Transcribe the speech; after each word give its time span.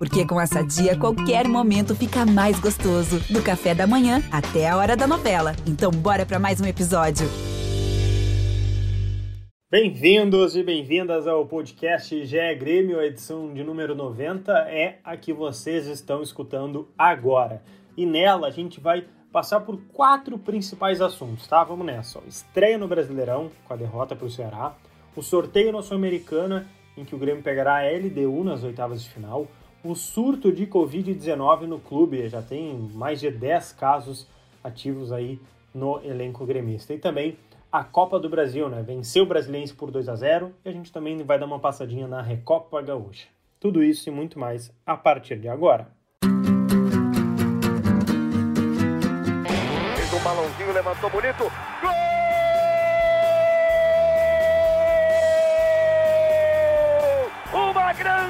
Porque 0.00 0.26
com 0.26 0.40
essa 0.40 0.62
dia, 0.62 0.98
qualquer 0.98 1.46
momento 1.46 1.94
fica 1.94 2.24
mais 2.24 2.58
gostoso. 2.58 3.20
Do 3.30 3.42
café 3.42 3.74
da 3.74 3.86
manhã 3.86 4.22
até 4.32 4.66
a 4.66 4.78
hora 4.78 4.96
da 4.96 5.06
novela. 5.06 5.54
Então, 5.66 5.90
bora 5.90 6.24
para 6.24 6.38
mais 6.38 6.58
um 6.58 6.64
episódio. 6.64 7.28
Bem-vindos 9.70 10.56
e 10.56 10.62
bem-vindas 10.62 11.26
ao 11.26 11.44
podcast 11.44 12.24
GE 12.24 12.54
Grêmio, 12.58 12.98
a 12.98 13.04
edição 13.04 13.52
de 13.52 13.62
número 13.62 13.94
90 13.94 14.50
é 14.70 15.00
a 15.04 15.18
que 15.18 15.34
vocês 15.34 15.86
estão 15.86 16.22
escutando 16.22 16.88
agora. 16.96 17.62
E 17.94 18.06
nela 18.06 18.48
a 18.48 18.50
gente 18.50 18.80
vai 18.80 19.04
passar 19.30 19.60
por 19.60 19.78
quatro 19.92 20.38
principais 20.38 21.02
assuntos, 21.02 21.46
tá? 21.46 21.62
Vamos 21.62 21.84
nessa. 21.84 22.20
Estreia 22.26 22.78
no 22.78 22.88
Brasileirão, 22.88 23.50
com 23.68 23.74
a 23.74 23.76
derrota 23.76 24.16
para 24.16 24.26
o 24.26 24.30
Ceará. 24.30 24.74
O 25.14 25.22
sorteio 25.22 25.70
na 25.70 25.82
Sul-Americana, 25.82 26.66
em 26.96 27.04
que 27.04 27.14
o 27.14 27.18
Grêmio 27.18 27.42
pegará 27.42 27.80
a 27.80 27.82
LDU 27.82 28.42
nas 28.42 28.64
oitavas 28.64 29.02
de 29.02 29.10
final. 29.10 29.46
O 29.82 29.94
surto 29.94 30.52
de 30.52 30.66
Covid-19 30.66 31.62
no 31.62 31.80
clube, 31.80 32.28
já 32.28 32.42
tem 32.42 32.74
mais 32.92 33.18
de 33.18 33.30
10 33.30 33.72
casos 33.72 34.26
ativos 34.62 35.10
aí 35.10 35.40
no 35.74 36.00
elenco 36.04 36.44
gremista. 36.44 36.92
E 36.92 36.98
também 36.98 37.38
a 37.72 37.82
Copa 37.82 38.18
do 38.18 38.28
Brasil, 38.28 38.68
né? 38.68 38.82
Venceu 38.82 39.22
o 39.22 39.26
Brasiliense 39.26 39.72
por 39.72 39.90
2 39.90 40.08
a 40.08 40.16
0 40.16 40.52
e 40.64 40.68
a 40.68 40.72
gente 40.72 40.92
também 40.92 41.16
vai 41.22 41.38
dar 41.38 41.46
uma 41.46 41.58
passadinha 41.58 42.06
na 42.06 42.20
Recopa 42.20 42.82
Gaúcha. 42.82 43.28
Tudo 43.58 43.82
isso 43.82 44.08
e 44.08 44.12
muito 44.12 44.38
mais 44.38 44.70
a 44.84 44.96
partir 44.96 45.38
de 45.38 45.48
agora. 45.48 45.88
Fez 49.96 50.12
um 50.12 50.22
balãozinho, 50.22 50.72
levantou 50.74 51.08
bonito. 51.10 51.44
Gol! 51.80 51.99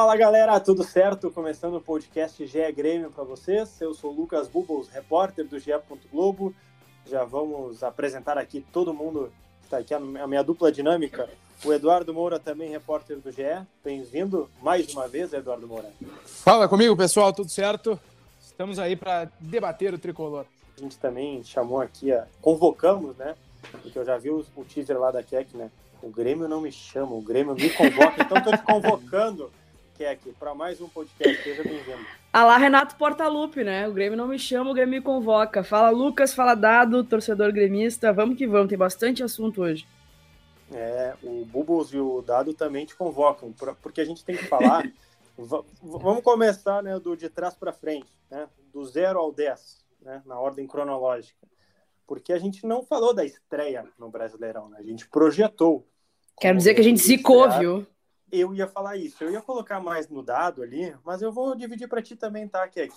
Fala 0.00 0.16
galera, 0.16 0.58
tudo 0.58 0.82
certo? 0.82 1.30
Começando 1.30 1.74
o 1.74 1.80
podcast 1.80 2.46
GE 2.46 2.72
Grêmio 2.72 3.10
para 3.10 3.22
vocês. 3.22 3.78
Eu 3.82 3.92
sou 3.92 4.10
o 4.10 4.16
Lucas 4.16 4.48
Bubbles, 4.48 4.88
repórter 4.88 5.46
do 5.46 5.58
GE. 5.58 5.72
Globo. 6.10 6.54
Já 7.04 7.22
vamos 7.22 7.84
apresentar 7.84 8.38
aqui 8.38 8.64
todo 8.72 8.94
mundo 8.94 9.30
que 9.60 9.66
está 9.66 9.76
aqui, 9.76 9.92
a 9.92 10.26
minha 10.26 10.42
dupla 10.42 10.72
dinâmica. 10.72 11.28
O 11.62 11.70
Eduardo 11.70 12.14
Moura, 12.14 12.40
também 12.40 12.70
repórter 12.70 13.18
do 13.18 13.30
GE. 13.30 13.42
Bem-vindo 13.84 14.48
mais 14.62 14.90
uma 14.94 15.06
vez, 15.06 15.34
Eduardo 15.34 15.68
Moura. 15.68 15.92
Fala 16.24 16.66
comigo, 16.66 16.96
pessoal, 16.96 17.30
tudo 17.30 17.50
certo? 17.50 18.00
Estamos 18.40 18.78
aí 18.78 18.96
para 18.96 19.30
debater 19.38 19.92
o 19.92 19.98
tricolor. 19.98 20.46
A 20.78 20.80
gente 20.80 20.96
também 20.96 21.44
chamou 21.44 21.78
aqui, 21.78 22.10
a... 22.10 22.26
convocamos, 22.40 23.14
né? 23.18 23.34
Porque 23.70 23.98
eu 23.98 24.04
já 24.06 24.16
vi 24.16 24.30
o, 24.30 24.42
teaser 24.66 24.98
lá 24.98 25.10
da 25.10 25.22
Keck, 25.22 25.54
né? 25.54 25.70
O 26.02 26.08
Grêmio 26.08 26.48
não 26.48 26.62
me 26.62 26.72
chama, 26.72 27.14
o 27.14 27.20
Grêmio 27.20 27.54
me 27.54 27.68
convoca, 27.68 28.22
então 28.22 28.38
estou 28.38 28.56
te 28.56 28.62
convocando 28.62 29.52
Keck 30.00 30.32
para 30.38 30.54
mais 30.54 30.80
um 30.80 30.88
podcast. 30.88 31.42
Seja 31.42 31.62
bem-vindo. 31.62 32.06
Alá, 32.32 32.56
Renato 32.56 32.96
Portaluppi, 32.96 33.62
né? 33.62 33.86
O 33.86 33.92
Grêmio 33.92 34.16
não 34.16 34.26
me 34.26 34.38
chama, 34.38 34.70
o 34.70 34.72
Grêmio 34.72 34.94
me 34.94 35.00
convoca. 35.02 35.62
Fala 35.62 35.90
Lucas, 35.90 36.32
fala 36.32 36.54
Dado, 36.54 37.04
torcedor 37.04 37.52
gremista. 37.52 38.10
Vamos 38.10 38.38
que 38.38 38.46
vamos, 38.46 38.70
tem 38.70 38.78
bastante 38.78 39.22
assunto 39.22 39.60
hoje. 39.60 39.86
É, 40.72 41.14
o 41.22 41.44
Bubbles 41.44 41.92
e 41.92 41.98
o 41.98 42.22
Dado 42.22 42.54
também 42.54 42.86
te 42.86 42.96
convocam, 42.96 43.52
porque 43.82 44.00
a 44.00 44.04
gente 44.06 44.24
tem 44.24 44.38
que 44.38 44.46
falar. 44.46 44.90
vamos 45.36 46.22
começar 46.22 46.82
né, 46.82 46.98
do 46.98 47.14
de 47.14 47.28
trás 47.28 47.54
para 47.54 47.70
frente, 47.70 48.10
né? 48.30 48.48
Do 48.72 48.82
0 48.82 49.18
ao 49.18 49.30
10, 49.30 49.84
né, 50.00 50.22
na 50.24 50.40
ordem 50.40 50.66
cronológica. 50.66 51.46
Porque 52.06 52.32
a 52.32 52.38
gente 52.38 52.66
não 52.66 52.82
falou 52.82 53.12
da 53.12 53.22
estreia 53.22 53.84
no 53.98 54.08
Brasileirão, 54.08 54.70
né? 54.70 54.78
A 54.80 54.82
gente 54.82 55.06
projetou. 55.06 55.86
Quero 56.40 56.56
dizer 56.56 56.72
que 56.72 56.80
a 56.80 56.84
gente 56.84 57.02
zicou, 57.02 57.50
viu? 57.50 57.86
Eu 58.32 58.54
ia 58.54 58.66
falar 58.66 58.96
isso. 58.96 59.22
Eu 59.22 59.30
ia 59.30 59.40
colocar 59.40 59.80
mais 59.80 60.08
no 60.08 60.22
dado 60.22 60.62
ali, 60.62 60.94
mas 61.04 61.22
eu 61.22 61.32
vou 61.32 61.54
dividir 61.54 61.88
para 61.88 62.02
ti 62.02 62.16
também, 62.16 62.48
tá, 62.48 62.66
Kek? 62.68 62.94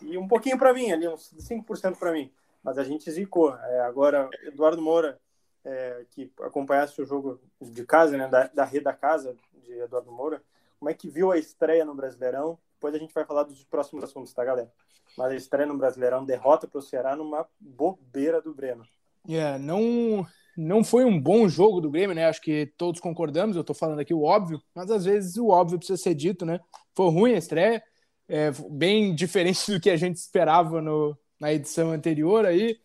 E 0.00 0.16
um 0.16 0.28
pouquinho 0.28 0.58
para 0.58 0.72
mim, 0.72 0.92
ali, 0.92 1.08
uns 1.08 1.34
5% 1.38 1.96
para 1.98 2.12
mim. 2.12 2.30
Mas 2.62 2.78
a 2.78 2.84
gente 2.84 3.10
zicou. 3.10 3.54
É, 3.54 3.80
agora, 3.80 4.28
Eduardo 4.42 4.80
Moura, 4.80 5.20
é, 5.64 6.04
que 6.10 6.32
acompanhasse 6.40 7.00
o 7.00 7.06
jogo 7.06 7.40
de 7.60 7.84
casa, 7.84 8.16
né, 8.16 8.28
da, 8.28 8.46
da 8.48 8.64
rede 8.64 8.84
da 8.84 8.92
casa 8.92 9.36
de 9.62 9.72
Eduardo 9.80 10.12
Moura, 10.12 10.42
como 10.78 10.90
é 10.90 10.94
que 10.94 11.08
viu 11.08 11.32
a 11.32 11.38
estreia 11.38 11.84
no 11.84 11.94
Brasileirão? 11.94 12.58
Depois 12.74 12.94
a 12.94 12.98
gente 12.98 13.12
vai 13.12 13.24
falar 13.24 13.42
dos 13.42 13.64
próximos 13.64 14.04
assuntos, 14.04 14.32
tá, 14.32 14.44
galera? 14.44 14.72
Mas 15.16 15.32
a 15.32 15.36
estreia 15.36 15.66
no 15.66 15.76
Brasileirão, 15.76 16.24
derrota 16.24 16.68
para 16.68 16.78
o 16.78 16.82
Ceará 16.82 17.16
numa 17.16 17.46
bobeira 17.58 18.40
do 18.40 18.54
Breno. 18.54 18.84
É, 19.28 19.32
yeah, 19.32 19.58
não 19.58 20.24
não 20.60 20.82
foi 20.82 21.04
um 21.04 21.20
bom 21.20 21.48
jogo 21.48 21.80
do 21.80 21.88
Grêmio, 21.88 22.16
né? 22.16 22.26
Acho 22.26 22.42
que 22.42 22.66
todos 22.76 23.00
concordamos. 23.00 23.56
Eu 23.56 23.62
tô 23.62 23.72
falando 23.72 24.00
aqui 24.00 24.12
o 24.12 24.24
óbvio, 24.24 24.60
mas 24.74 24.90
às 24.90 25.04
vezes 25.04 25.36
o 25.36 25.50
óbvio 25.50 25.78
precisa 25.78 25.96
ser 25.96 26.16
dito, 26.16 26.44
né? 26.44 26.58
Foi 26.96 27.08
ruim 27.10 27.34
a 27.34 27.38
estreia, 27.38 27.80
é, 28.28 28.50
bem 28.68 29.14
diferente 29.16 29.70
do 29.70 29.80
que 29.80 29.88
a 29.88 29.96
gente 29.96 30.16
esperava 30.16 30.82
no, 30.82 31.16
na 31.38 31.52
edição 31.52 31.92
anterior 31.92 32.44
aí. 32.44 32.76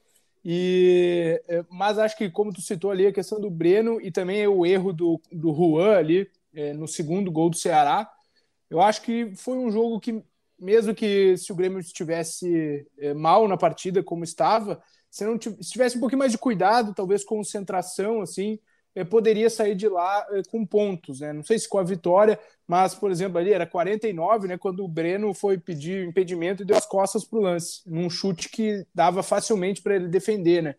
E, 0.46 1.42
é, 1.48 1.66
mas 1.68 1.98
acho 1.98 2.16
que, 2.16 2.30
como 2.30 2.54
tu 2.54 2.62
citou 2.62 2.92
ali, 2.92 3.08
a 3.08 3.14
questão 3.14 3.42
do 3.42 3.50
Breno 3.50 4.00
e 4.00 4.12
também 4.12 4.46
o 4.48 4.64
erro 4.68 4.94
do, 4.94 5.20
do 5.32 5.52
Juan 5.52 5.98
ali 5.98 6.30
é, 6.54 6.74
no 6.74 6.88
segundo 6.88 7.32
gol 7.32 7.50
do 7.50 7.58
Ceará, 7.58 8.08
eu 8.70 8.82
acho 8.82 9.02
que 9.02 9.34
foi 9.36 9.58
um 9.58 9.72
jogo 9.72 10.00
que, 10.00 10.24
mesmo 10.60 10.94
que 10.94 11.36
se 11.38 11.52
o 11.52 11.56
Grêmio 11.56 11.80
estivesse 11.80 12.86
é, 13.00 13.16
mal 13.16 13.48
na 13.48 13.58
partida 13.58 14.04
como 14.04 14.24
estava, 14.24 14.80
se 15.14 15.24
não 15.24 15.40
se 15.40 15.70
tivesse 15.70 15.96
um 15.96 16.00
pouquinho 16.00 16.18
mais 16.18 16.32
de 16.32 16.40
cuidado, 16.40 16.92
talvez 16.92 17.24
concentração, 17.24 18.20
assim, 18.20 18.58
eh, 18.96 19.04
poderia 19.04 19.48
sair 19.48 19.76
de 19.76 19.88
lá 19.88 20.26
eh, 20.32 20.42
com 20.50 20.66
pontos, 20.66 21.20
né? 21.20 21.32
Não 21.32 21.44
sei 21.44 21.60
se 21.60 21.70
com 21.70 21.78
a 21.78 21.84
vitória, 21.84 22.40
mas, 22.68 22.96
por 22.96 23.12
exemplo, 23.12 23.38
ali 23.38 23.54
era 23.54 23.68
49, 23.68 24.48
né? 24.48 24.58
Quando 24.58 24.84
o 24.84 24.88
Breno 24.88 25.32
foi 25.32 25.60
pedir 25.60 26.04
impedimento 26.08 26.64
e 26.64 26.66
deu 26.66 26.76
as 26.76 26.88
costas 26.88 27.24
para 27.24 27.38
o 27.38 27.44
lance, 27.44 27.82
num 27.86 28.10
chute 28.10 28.50
que 28.50 28.88
dava 28.92 29.22
facilmente 29.22 29.84
para 29.84 29.96
ele 29.98 30.08
defender, 30.08 30.64
né? 30.64 30.76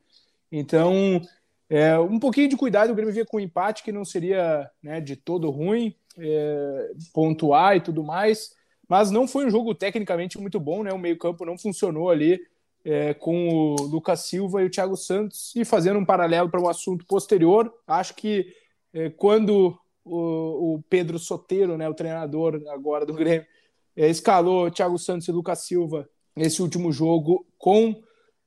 Então, 0.51 1.23
é, 1.71 1.97
um 1.97 2.19
pouquinho 2.19 2.49
de 2.49 2.57
cuidado, 2.57 2.91
o 2.91 2.95
Grêmio 2.97 3.15
via 3.15 3.25
com 3.25 3.39
empate 3.39 3.85
que 3.85 3.93
não 3.93 4.05
seria 4.05 4.69
né, 4.83 5.01
de 5.01 5.15
todo 5.15 5.49
ruim, 5.49 5.95
é, 6.19 6.91
pontuar 7.13 7.77
e 7.77 7.81
tudo 7.81 8.03
mais, 8.03 8.53
mas 8.89 9.13
não 9.13 9.29
foi 9.29 9.47
um 9.47 9.51
jogo 9.51 9.77
tecnicamente 9.77 10.41
muito 10.41 10.59
bom, 10.59 10.83
né? 10.83 10.93
O 10.93 10.99
meio-campo 10.99 11.45
não 11.45 11.57
funcionou 11.57 12.11
ali 12.11 12.41
é, 12.85 13.15
com 13.15 13.49
o 13.49 13.75
Lucas 13.83 14.21
Silva 14.21 14.63
e 14.63 14.67
o 14.67 14.71
Thiago 14.71 14.97
Santos. 14.97 15.53
E 15.57 15.65
fazendo 15.65 15.99
um 15.99 16.05
paralelo 16.05 16.51
para 16.51 16.61
um 16.61 16.69
assunto 16.69 17.07
posterior, 17.07 17.73
acho 17.87 18.15
que 18.15 18.47
é, 18.93 19.11
quando 19.11 19.79
o, 20.05 20.75
o, 20.75 20.83
Pedro 20.89 21.19
Soteiro, 21.19 21.79
né, 21.79 21.89
o 21.89 21.95
treinador 21.95 22.61
agora 22.69 23.07
do 23.07 23.15
Grêmio, 23.15 23.47
é, 23.97 24.09
escalou 24.09 24.71
Thiago 24.71 24.99
Santos 24.99 25.27
e 25.29 25.33
Lucas 25.33 25.61
Silva 25.61 26.09
nesse 26.37 26.61
último 26.61 26.93
jogo 26.93 27.47
com 27.57 28.03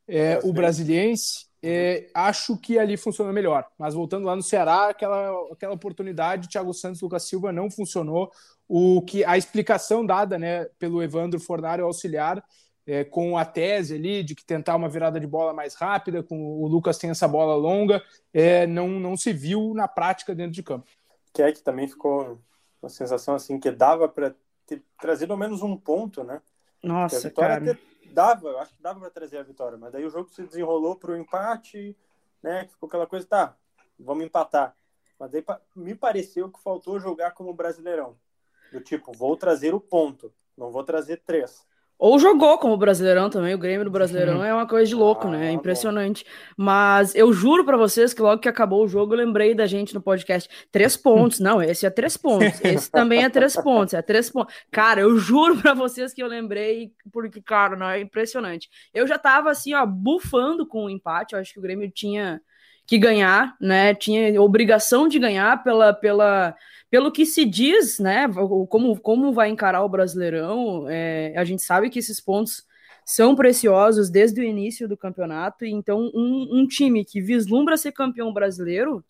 é, 0.08 0.40
o 0.44 0.54
Brasiliense, 0.54 1.48
é, 1.62 2.10
acho 2.14 2.58
que 2.58 2.78
ali 2.78 2.96
funcionou 2.96 3.34
melhor. 3.34 3.66
Mas 3.78 3.94
voltando 3.94 4.26
lá 4.26 4.36
no 4.36 4.44
Ceará, 4.44 4.90
aquela, 4.90 5.32
aquela 5.52 5.74
oportunidade, 5.74 6.48
Thiago 6.48 6.74
Santos 6.74 7.02
e 7.02 7.04
Lucas 7.04 7.24
Silva 7.24 7.52
não 7.52 7.70
funcionou. 7.70 8.32
O 8.68 9.02
que 9.02 9.24
a 9.26 9.38
explicação 9.38 10.06
dada 10.06 10.38
né, 10.38 10.66
pelo 10.78 11.02
Evandro 11.02 11.40
Fornário 11.40 11.86
auxiliar 11.86 12.44
é, 12.88 13.04
com 13.04 13.38
a 13.38 13.44
tese 13.44 13.96
ali 13.96 14.24
de 14.24 14.34
que 14.34 14.46
tentar 14.46 14.78
uma 14.78 14.88
virada 14.88 15.20
de 15.20 15.28
bola 15.28 15.54
mais 15.54 15.76
rápida, 15.76 16.24
com 16.24 16.62
o 16.64 16.66
Lucas 16.68 16.98
tem 16.98 17.10
essa 17.10 17.28
bola 17.28 17.54
longa, 17.54 18.02
é, 18.34 18.66
não, 18.66 18.88
não 18.88 19.18
se 19.18 19.34
viu 19.34 19.74
na 19.76 19.90
prática 19.90 20.34
dentro 20.34 20.54
de 20.54 20.64
campo. 20.64 20.90
Que 21.34 21.42
é 21.42 21.52
que 21.52 21.62
também 21.62 21.88
ficou 21.88 22.40
uma 22.82 22.90
sensação 22.90 23.36
assim 23.36 23.60
que 23.60 23.70
dava 23.70 24.08
para 24.08 24.34
ter 24.66 24.82
trazido 25.00 25.34
ao 25.34 25.38
menos 25.38 25.62
um 25.62 25.76
ponto, 25.76 26.24
né? 26.24 26.42
Nossa, 26.82 27.30
cara. 27.30 27.60
Ter, 27.62 27.80
dava, 28.14 28.58
acho 28.62 28.74
que 28.74 28.82
dava 28.82 29.02
para 29.02 29.10
trazer 29.10 29.38
a 29.38 29.44
vitória, 29.44 29.78
mas 29.78 29.92
daí 29.92 30.06
o 30.06 30.10
jogo 30.10 30.30
se 30.30 30.44
desenrolou 30.44 30.96
para 30.96 31.12
o 31.12 31.18
empate, 31.18 31.96
né? 32.42 32.66
Ficou 32.72 32.88
aquela 32.88 33.06
coisa, 33.06 33.28
tá, 33.28 33.58
vamos 34.00 34.24
empatar. 34.24 34.74
Mas 35.20 35.32
daí 35.32 35.44
me 35.76 35.94
pareceu 35.94 36.50
que 36.50 36.62
faltou 36.62 37.00
jogar 37.00 37.32
como 37.32 37.54
brasileirão. 37.54 38.16
Do 38.72 38.80
tipo, 38.80 39.12
vou 39.12 39.36
trazer 39.36 39.74
o 39.74 39.80
ponto, 39.80 40.32
não 40.56 40.72
vou 40.72 40.84
trazer 40.84 41.22
três 41.26 41.66
Ou 42.00 42.20
jogou 42.20 42.58
como 42.60 42.78
Brasileirão 42.78 43.30
também. 43.30 43.56
O 43.56 43.58
Grêmio 43.58 43.84
do 43.84 43.90
Brasileirão 43.90 44.44
é 44.44 44.54
uma 44.54 44.68
coisa 44.68 44.86
de 44.88 44.94
louco, 44.94 45.28
Ah, 45.28 45.32
né? 45.32 45.48
É 45.48 45.50
bom. 45.50 45.56
impressionante. 45.56 46.24
Mas 46.56 47.16
eu 47.16 47.34
juro 47.34 47.66
pra 47.66 47.76
vocês 47.76 48.14
que 48.14 48.22
logo 48.22 48.40
que 48.42 48.48
acabou 48.48 48.84
o 48.84 48.88
jogo, 48.88 49.14
eu 49.14 49.18
lembrei 49.18 49.56
da 49.56 49.66
gente 49.66 49.94
no 49.96 50.02
podcast. 50.02 50.48
Três 50.72 50.96
pontos. 50.96 51.40
Não, 51.40 51.62
esse 51.62 51.86
é 51.86 51.90
três 51.90 52.16
pontos. 52.16 52.64
Esse 52.64 52.92
também 52.92 53.24
é 53.24 53.30
três 53.30 53.56
pontos. 53.56 53.94
É 53.96 54.02
três 54.02 54.30
pontos. 54.30 54.54
Cara, 54.72 55.02
eu 55.02 55.18
juro 55.18 55.58
pra 55.58 55.74
vocês 55.74 56.14
que 56.14 56.22
eu 56.22 56.28
lembrei, 56.28 56.92
porque, 57.12 57.42
cara, 57.42 57.76
não, 57.76 57.90
é 57.90 58.00
impressionante. 58.00 58.70
Eu 58.94 59.08
já 59.08 59.18
tava 59.18 59.50
assim, 59.50 59.74
ó, 59.74 59.86
bufando 59.86 60.68
com 60.68 60.86
o 60.86 60.90
empate. 60.90 61.34
Eu 61.34 61.40
acho 61.40 61.52
que 61.54 61.60
o 61.60 61.64
Grêmio 61.64 61.90
tinha 61.90 62.40
que 62.88 62.98
ganhar, 62.98 63.56
né? 63.60 63.94
Tinha 63.94 64.42
obrigação 64.42 65.10
de 65.10 65.20
ganhar 65.20 65.62
pela, 65.62 65.94
pela, 65.94 66.56
pelo 66.90 67.12
que 67.12 67.26
se 67.26 67.44
diz, 67.44 68.00
né? 68.00 68.28
Como, 68.70 68.98
como 69.00 69.34
vai 69.34 69.50
encarar 69.50 69.84
o 69.84 69.90
Brasileirão. 69.90 70.88
É, 70.90 71.34
a 71.36 71.44
gente 71.44 71.62
sabe 71.62 71.90
que 71.90 72.00
esses 72.00 72.22
pontos 72.22 72.66
são 73.06 73.36
preciosos 73.36 74.10
desde 74.10 74.40
o 74.40 74.44
início 74.44 74.88
do 74.88 74.96
campeonato. 74.96 75.66
Então, 75.66 76.10
um, 76.16 76.60
um 76.62 76.68
time 76.68 77.04
que 77.04 77.22
vislumbra 77.22 77.76
ser 77.76 77.92
campeão 77.92 78.34
brasileiro 78.34 79.04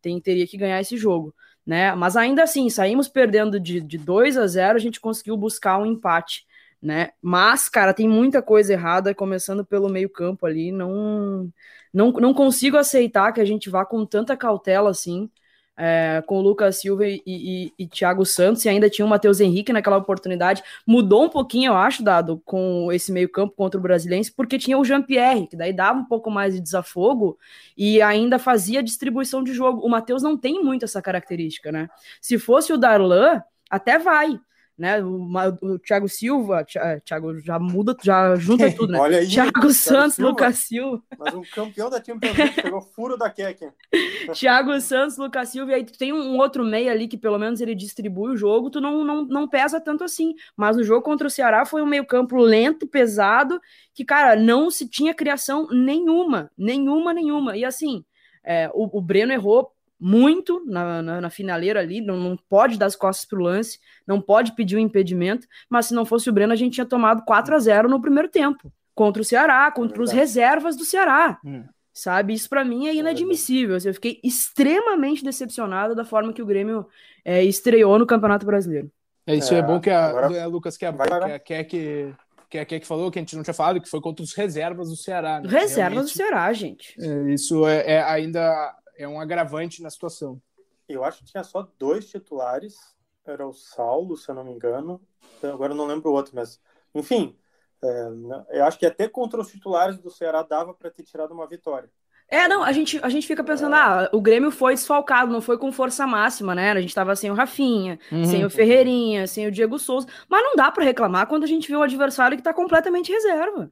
tem, 0.00 0.20
teria 0.20 0.46
que 0.46 0.56
ganhar 0.56 0.80
esse 0.80 0.96
jogo. 0.96 1.34
Né? 1.66 1.92
Mas 1.96 2.16
ainda 2.16 2.44
assim, 2.44 2.70
saímos 2.70 3.08
perdendo 3.08 3.58
de, 3.58 3.80
de 3.80 3.98
2 3.98 4.38
a 4.38 4.46
0, 4.46 4.76
a 4.76 4.80
gente 4.80 5.00
conseguiu 5.00 5.36
buscar 5.36 5.78
um 5.78 5.86
empate. 5.86 6.46
Né? 6.82 7.10
Mas, 7.20 7.68
cara, 7.68 7.94
tem 7.94 8.08
muita 8.08 8.42
coisa 8.42 8.72
errada, 8.72 9.14
começando 9.14 9.64
pelo 9.64 9.88
meio-campo 9.88 10.46
ali. 10.46 10.70
Não, 10.70 11.50
não, 11.92 12.12
não 12.12 12.34
consigo 12.34 12.76
aceitar 12.76 13.32
que 13.32 13.40
a 13.40 13.44
gente 13.44 13.70
vá 13.70 13.84
com 13.84 14.04
tanta 14.04 14.36
cautela 14.36 14.90
assim, 14.90 15.28
é, 15.76 16.22
com 16.26 16.38
o 16.38 16.40
Lucas 16.40 16.80
Silva 16.80 17.06
e, 17.06 17.22
e, 17.26 17.72
e 17.78 17.86
Thiago 17.86 18.24
Santos, 18.24 18.64
e 18.64 18.68
ainda 18.68 18.88
tinha 18.88 19.04
o 19.04 19.08
Matheus 19.08 19.40
Henrique 19.40 19.72
naquela 19.72 19.96
oportunidade. 19.96 20.62
Mudou 20.86 21.24
um 21.24 21.28
pouquinho, 21.28 21.70
eu 21.70 21.76
acho, 21.76 22.02
dado 22.02 22.40
com 22.44 22.90
esse 22.92 23.12
meio-campo 23.12 23.54
contra 23.54 23.78
o 23.78 23.82
Brasiliense, 23.82 24.32
porque 24.32 24.58
tinha 24.58 24.78
o 24.78 24.84
Jean-Pierre, 24.84 25.46
que 25.48 25.56
daí 25.56 25.72
dava 25.72 25.98
um 25.98 26.04
pouco 26.04 26.30
mais 26.30 26.54
de 26.54 26.60
desafogo 26.60 27.38
e 27.76 28.00
ainda 28.00 28.38
fazia 28.38 28.82
distribuição 28.82 29.42
de 29.42 29.52
jogo. 29.52 29.84
O 29.84 29.88
Matheus 29.88 30.22
não 30.22 30.36
tem 30.36 30.62
muito 30.62 30.84
essa 30.84 31.02
característica, 31.02 31.70
né? 31.70 31.88
Se 32.20 32.38
fosse 32.38 32.72
o 32.72 32.78
Darlan, 32.78 33.42
até 33.70 33.98
vai 33.98 34.38
né? 34.78 35.02
O, 35.02 35.26
o 35.62 35.78
Thiago 35.78 36.08
Silva, 36.08 36.64
Thiago 37.04 37.38
já 37.40 37.58
muda, 37.58 37.96
já 38.02 38.36
junta 38.36 38.70
tudo, 38.72 38.92
né? 38.92 38.98
Olha 39.00 39.18
aí, 39.18 39.28
Thiago 39.28 39.72
Santos, 39.72 40.16
Silva, 40.16 40.30
Lucas 40.30 40.56
Silva. 40.58 41.02
Mas 41.18 41.34
um 41.34 41.42
campeão 41.42 41.88
da 41.88 42.02
Champions 42.02 42.36
League 42.36 42.62
pegou 42.62 42.80
furo 42.82 43.16
da 43.16 43.30
Keck. 43.30 43.68
Thiago 44.34 44.78
Santos, 44.80 45.16
Lucas 45.16 45.48
Silva, 45.48 45.72
e 45.72 45.74
aí 45.74 45.84
tu 45.84 45.96
tem 45.96 46.12
um 46.12 46.36
outro 46.36 46.64
meio 46.64 46.90
ali 46.90 47.08
que 47.08 47.16
pelo 47.16 47.38
menos 47.38 47.60
ele 47.60 47.74
distribui 47.74 48.32
o 48.32 48.36
jogo, 48.36 48.70
tu 48.70 48.80
não, 48.80 49.02
não, 49.04 49.24
não 49.24 49.48
pesa 49.48 49.80
tanto 49.80 50.04
assim. 50.04 50.34
Mas 50.56 50.76
o 50.76 50.84
jogo 50.84 51.02
contra 51.02 51.26
o 51.26 51.30
Ceará 51.30 51.64
foi 51.64 51.80
um 51.82 51.86
meio-campo 51.86 52.36
lento, 52.36 52.86
pesado, 52.86 53.60
que, 53.94 54.04
cara, 54.04 54.36
não 54.36 54.70
se 54.70 54.88
tinha 54.88 55.14
criação 55.14 55.68
nenhuma, 55.70 56.50
nenhuma, 56.56 57.14
nenhuma. 57.14 57.56
E 57.56 57.64
assim, 57.64 58.04
é, 58.44 58.70
o, 58.74 58.98
o 58.98 59.00
Breno 59.00 59.32
errou 59.32 59.72
muito 59.98 60.62
na, 60.66 61.02
na, 61.02 61.20
na, 61.22 61.30
finaleira 61.30 61.80
ali, 61.80 62.00
não, 62.00 62.16
não 62.16 62.36
pode 62.48 62.78
dar 62.78 62.86
as 62.86 62.96
costas 62.96 63.24
pro 63.24 63.42
lance, 63.42 63.78
não 64.06 64.20
pode 64.20 64.54
pedir 64.54 64.76
o 64.76 64.78
um 64.78 64.82
impedimento, 64.82 65.46
mas 65.68 65.86
se 65.86 65.94
não 65.94 66.04
fosse 66.04 66.28
o 66.28 66.32
Breno, 66.32 66.52
a 66.52 66.56
gente 66.56 66.74
tinha 66.74 66.86
tomado 66.86 67.24
4 67.24 67.54
a 67.54 67.58
0 67.58 67.88
no 67.88 68.00
primeiro 68.00 68.28
tempo, 68.28 68.72
contra 68.94 69.22
o 69.22 69.24
Ceará, 69.24 69.70
contra 69.70 69.98
é 69.98 70.02
os 70.02 70.12
reservas 70.12 70.76
do 70.76 70.84
Ceará. 70.84 71.38
Hum. 71.44 71.64
Sabe, 71.92 72.34
isso 72.34 72.46
para 72.46 72.62
mim 72.62 72.88
é 72.88 72.94
inadmissível. 72.94 73.78
Eu 73.82 73.94
fiquei 73.94 74.20
extremamente 74.22 75.24
decepcionado 75.24 75.94
da 75.94 76.04
forma 76.04 76.30
que 76.30 76.42
o 76.42 76.46
Grêmio 76.46 76.86
é, 77.24 77.42
estreou 77.42 77.98
no 77.98 78.06
Campeonato 78.06 78.44
Brasileiro. 78.44 78.90
É, 79.26 79.34
isso 79.34 79.54
é, 79.54 79.58
é 79.58 79.62
bom 79.62 79.80
que 79.80 79.88
a, 79.88 80.04
agora... 80.04 80.36
é, 80.36 80.46
Lucas, 80.46 80.76
que 80.76 80.84
a, 80.84 80.90
vai, 80.90 81.08
vai. 81.08 81.38
que, 81.40 81.54
a, 81.54 81.64
que, 81.64 82.14
que 82.50 82.58
a 82.58 82.66
que 82.66 82.86
falou, 82.86 83.10
que 83.10 83.18
a 83.18 83.22
gente 83.22 83.34
não 83.34 83.42
tinha 83.42 83.54
falado, 83.54 83.80
que 83.80 83.88
foi 83.88 84.02
contra 84.02 84.22
os 84.22 84.34
reservas 84.34 84.90
do 84.90 84.96
Ceará. 84.96 85.40
Né? 85.40 85.48
Reservas 85.48 85.76
Realmente, 85.76 86.04
do 86.04 86.10
Ceará, 86.10 86.52
gente. 86.52 86.94
É, 87.00 87.32
isso 87.32 87.66
é, 87.66 87.92
é 87.92 88.02
ainda 88.02 88.76
é 88.98 89.06
um 89.06 89.20
agravante 89.20 89.82
na 89.82 89.90
situação. 89.90 90.40
Eu 90.88 91.04
acho 91.04 91.18
que 91.18 91.30
tinha 91.30 91.44
só 91.44 91.68
dois 91.78 92.08
titulares, 92.08 92.76
era 93.24 93.46
o 93.46 93.52
Saulo, 93.52 94.16
se 94.16 94.30
eu 94.30 94.34
não 94.34 94.44
me 94.44 94.52
engano, 94.52 95.00
agora 95.42 95.72
eu 95.72 95.76
não 95.76 95.86
lembro 95.86 96.10
o 96.10 96.14
outro, 96.14 96.32
mas 96.34 96.60
enfim, 96.94 97.36
é, 97.82 98.58
eu 98.58 98.64
acho 98.64 98.78
que 98.78 98.86
até 98.86 99.08
contra 99.08 99.40
os 99.40 99.48
titulares 99.48 99.98
do 99.98 100.10
Ceará 100.10 100.42
dava 100.42 100.72
para 100.72 100.90
ter 100.90 101.02
tirado 101.02 101.32
uma 101.32 101.46
vitória. 101.46 101.90
É, 102.28 102.48
não, 102.48 102.62
a 102.62 102.72
gente, 102.72 102.98
a 103.04 103.08
gente 103.08 103.26
fica 103.26 103.44
pensando, 103.44 103.76
é. 103.76 103.78
ah, 103.78 104.10
o 104.12 104.20
Grêmio 104.20 104.50
foi 104.50 104.74
desfalcado, 104.74 105.30
não 105.30 105.40
foi 105.40 105.56
com 105.58 105.70
força 105.70 106.06
máxima, 106.06 106.56
né? 106.56 106.72
A 106.72 106.80
gente 106.80 106.94
tava 106.94 107.14
sem 107.14 107.30
o 107.30 107.34
Rafinha, 107.34 108.00
uhum. 108.10 108.24
sem 108.24 108.44
o 108.44 108.50
Ferreirinha, 108.50 109.28
sem 109.28 109.46
o 109.46 109.52
Diego 109.52 109.78
Souza, 109.78 110.08
mas 110.28 110.42
não 110.42 110.56
dá 110.56 110.70
para 110.72 110.84
reclamar 110.84 111.28
quando 111.28 111.44
a 111.44 111.46
gente 111.46 111.68
vê 111.68 111.76
o 111.76 111.82
adversário 111.82 112.36
que 112.36 112.42
tá 112.42 112.52
completamente 112.52 113.12
reserva. 113.12 113.70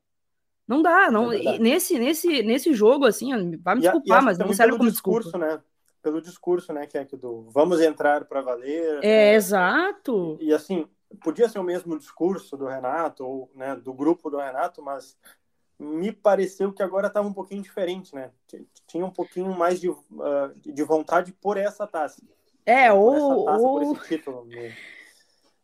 Não 0.67 0.81
dá, 0.81 1.11
não. 1.11 1.31
É 1.33 1.59
nesse, 1.59 1.99
nesse, 1.99 2.43
nesse 2.43 2.73
jogo, 2.73 3.05
assim, 3.05 3.31
vai 3.59 3.75
me 3.75 3.83
desculpar, 3.83 4.23
mas 4.23 4.39
não 4.39 4.53
serve 4.53 4.77
como 4.77 4.91
discurso, 4.91 5.31
desculpa. 5.31 5.47
né? 5.47 5.63
Pelo 6.03 6.21
discurso, 6.21 6.73
né? 6.73 6.87
Que 6.87 6.99
é 6.99 7.05
que 7.05 7.17
do 7.17 7.49
vamos 7.51 7.81
entrar 7.81 8.25
para 8.25 8.41
valer. 8.41 8.99
É, 9.03 9.33
né? 9.33 9.35
exato. 9.35 10.39
E, 10.41 10.49
e, 10.49 10.55
assim, 10.55 10.87
podia 11.23 11.49
ser 11.49 11.59
o 11.59 11.65
mesmo 11.65 11.99
discurso 11.99 12.57
do 12.57 12.67
Renato, 12.67 13.25
ou 13.25 13.51
né, 13.55 13.77
do 13.77 13.93
grupo 13.93 14.31
do 14.31 14.39
Renato, 14.39 14.83
mas 14.83 15.17
me 15.79 16.13
pareceu 16.13 16.73
que 16.73 16.83
agora 16.83 17.09
estava 17.09 17.27
um 17.27 17.33
pouquinho 17.33 17.63
diferente, 17.63 18.15
né? 18.15 18.31
Tinha 18.87 19.05
um 19.05 19.11
pouquinho 19.11 19.53
mais 19.57 19.81
de, 19.81 19.89
uh, 19.91 19.99
de 20.57 20.83
vontade 20.83 21.33
por 21.33 21.57
essa 21.57 21.87
taça. 21.87 22.23
É, 22.65 22.93
ou. 22.93 23.45
Taça, 23.45 23.63
ou... 23.63 23.97
Título. 23.97 24.45
Né? 24.47 24.75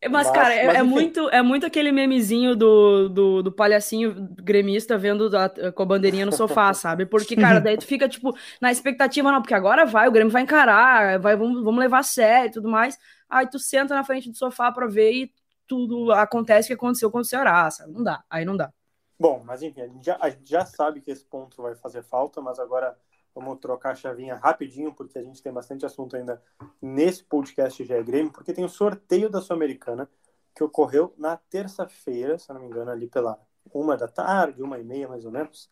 Mas, 0.03 0.13
mas, 0.13 0.31
cara, 0.31 0.55
é, 0.55 0.67
mas, 0.67 0.77
é, 0.77 0.83
muito, 0.83 1.29
é 1.29 1.43
muito 1.43 1.67
aquele 1.67 1.93
memezinho 1.93 2.57
do, 2.57 3.09
do, 3.11 3.43
do 3.43 3.53
palhacinho 3.53 4.29
gremista 4.43 4.97
vendo 4.97 5.31
a, 5.37 5.73
com 5.73 5.83
a 5.83 5.87
bandeirinha 5.87 6.25
no 6.25 6.33
sofá, 6.33 6.73
sabe? 6.75 7.05
Porque, 7.05 7.37
cara, 7.37 7.61
daí 7.61 7.77
tu 7.77 7.85
fica, 7.85 8.09
tipo, 8.09 8.35
na 8.63 8.73
expectativa, 8.73 9.31
não, 9.31 9.43
porque 9.43 9.53
agora 9.53 9.85
vai, 9.85 10.09
o 10.09 10.13
Grêmio 10.13 10.33
vai 10.33 10.43
encarar, 10.43 11.19
vai, 11.19 11.37
vamos, 11.37 11.63
vamos 11.63 11.81
levar 11.81 11.99
a 11.99 12.03
sério 12.03 12.49
e 12.49 12.53
tudo 12.53 12.69
mais. 12.69 12.99
Aí 13.29 13.47
tu 13.47 13.59
senta 13.59 13.95
na 13.95 14.03
frente 14.03 14.31
do 14.31 14.37
sofá 14.37 14.73
pra 14.73 14.87
ver 14.87 15.13
e 15.13 15.33
tudo 15.67 16.11
acontece 16.13 16.69
que 16.69 16.75
aconteceu 16.75 17.11
com 17.11 17.19
o 17.19 17.25
Ceará, 17.25 17.71
sabe? 17.71 17.93
Não 17.93 18.03
dá, 18.03 18.25
aí 18.31 18.45
não 18.45 18.57
dá. 18.57 18.73
Bom, 19.19 19.43
mas 19.45 19.63
enfim, 19.63 19.83
a 19.83 19.87
gente, 19.87 20.07
já, 20.07 20.17
a 20.19 20.31
gente 20.31 20.49
já 20.49 20.65
sabe 20.65 21.03
que 21.03 21.11
esse 21.11 21.27
ponto 21.27 21.61
vai 21.61 21.75
fazer 21.75 22.03
falta, 22.03 22.41
mas 22.41 22.59
agora 22.59 22.97
vamos 23.35 23.59
trocar 23.59 23.93
a 23.93 23.95
chavinha 23.95 24.35
rapidinho, 24.35 24.93
porque 24.93 25.19
a 25.19 25.23
gente 25.23 25.43
tem 25.43 25.53
bastante 25.53 25.87
assunto 25.87 26.17
ainda 26.17 26.43
nesse 26.81 27.25
podcast 27.25 27.83
GE 27.85 28.03
Grêmio, 28.03 28.33
porque 28.33 28.53
tem 28.53 28.65
o 28.65 28.69
sorteio 28.69 29.31
da 29.31 29.41
Sul-Americana, 29.41 30.09
que 30.55 30.65
ocorreu 30.65 31.15
na 31.17 31.37
terça-feira, 31.37 32.39
se 32.39 32.53
não 32.53 32.61
me 32.61 32.67
engano, 32.67 32.91
ali 32.91 33.07
pela 33.07 33.39
uma 33.73 33.97
da 33.97 34.09
tarde, 34.09 34.63
uma 34.63 34.79
e 34.79 34.85
meia 34.85 35.09
mais 35.09 35.25
ou 35.25 35.31
menos, 35.31 35.71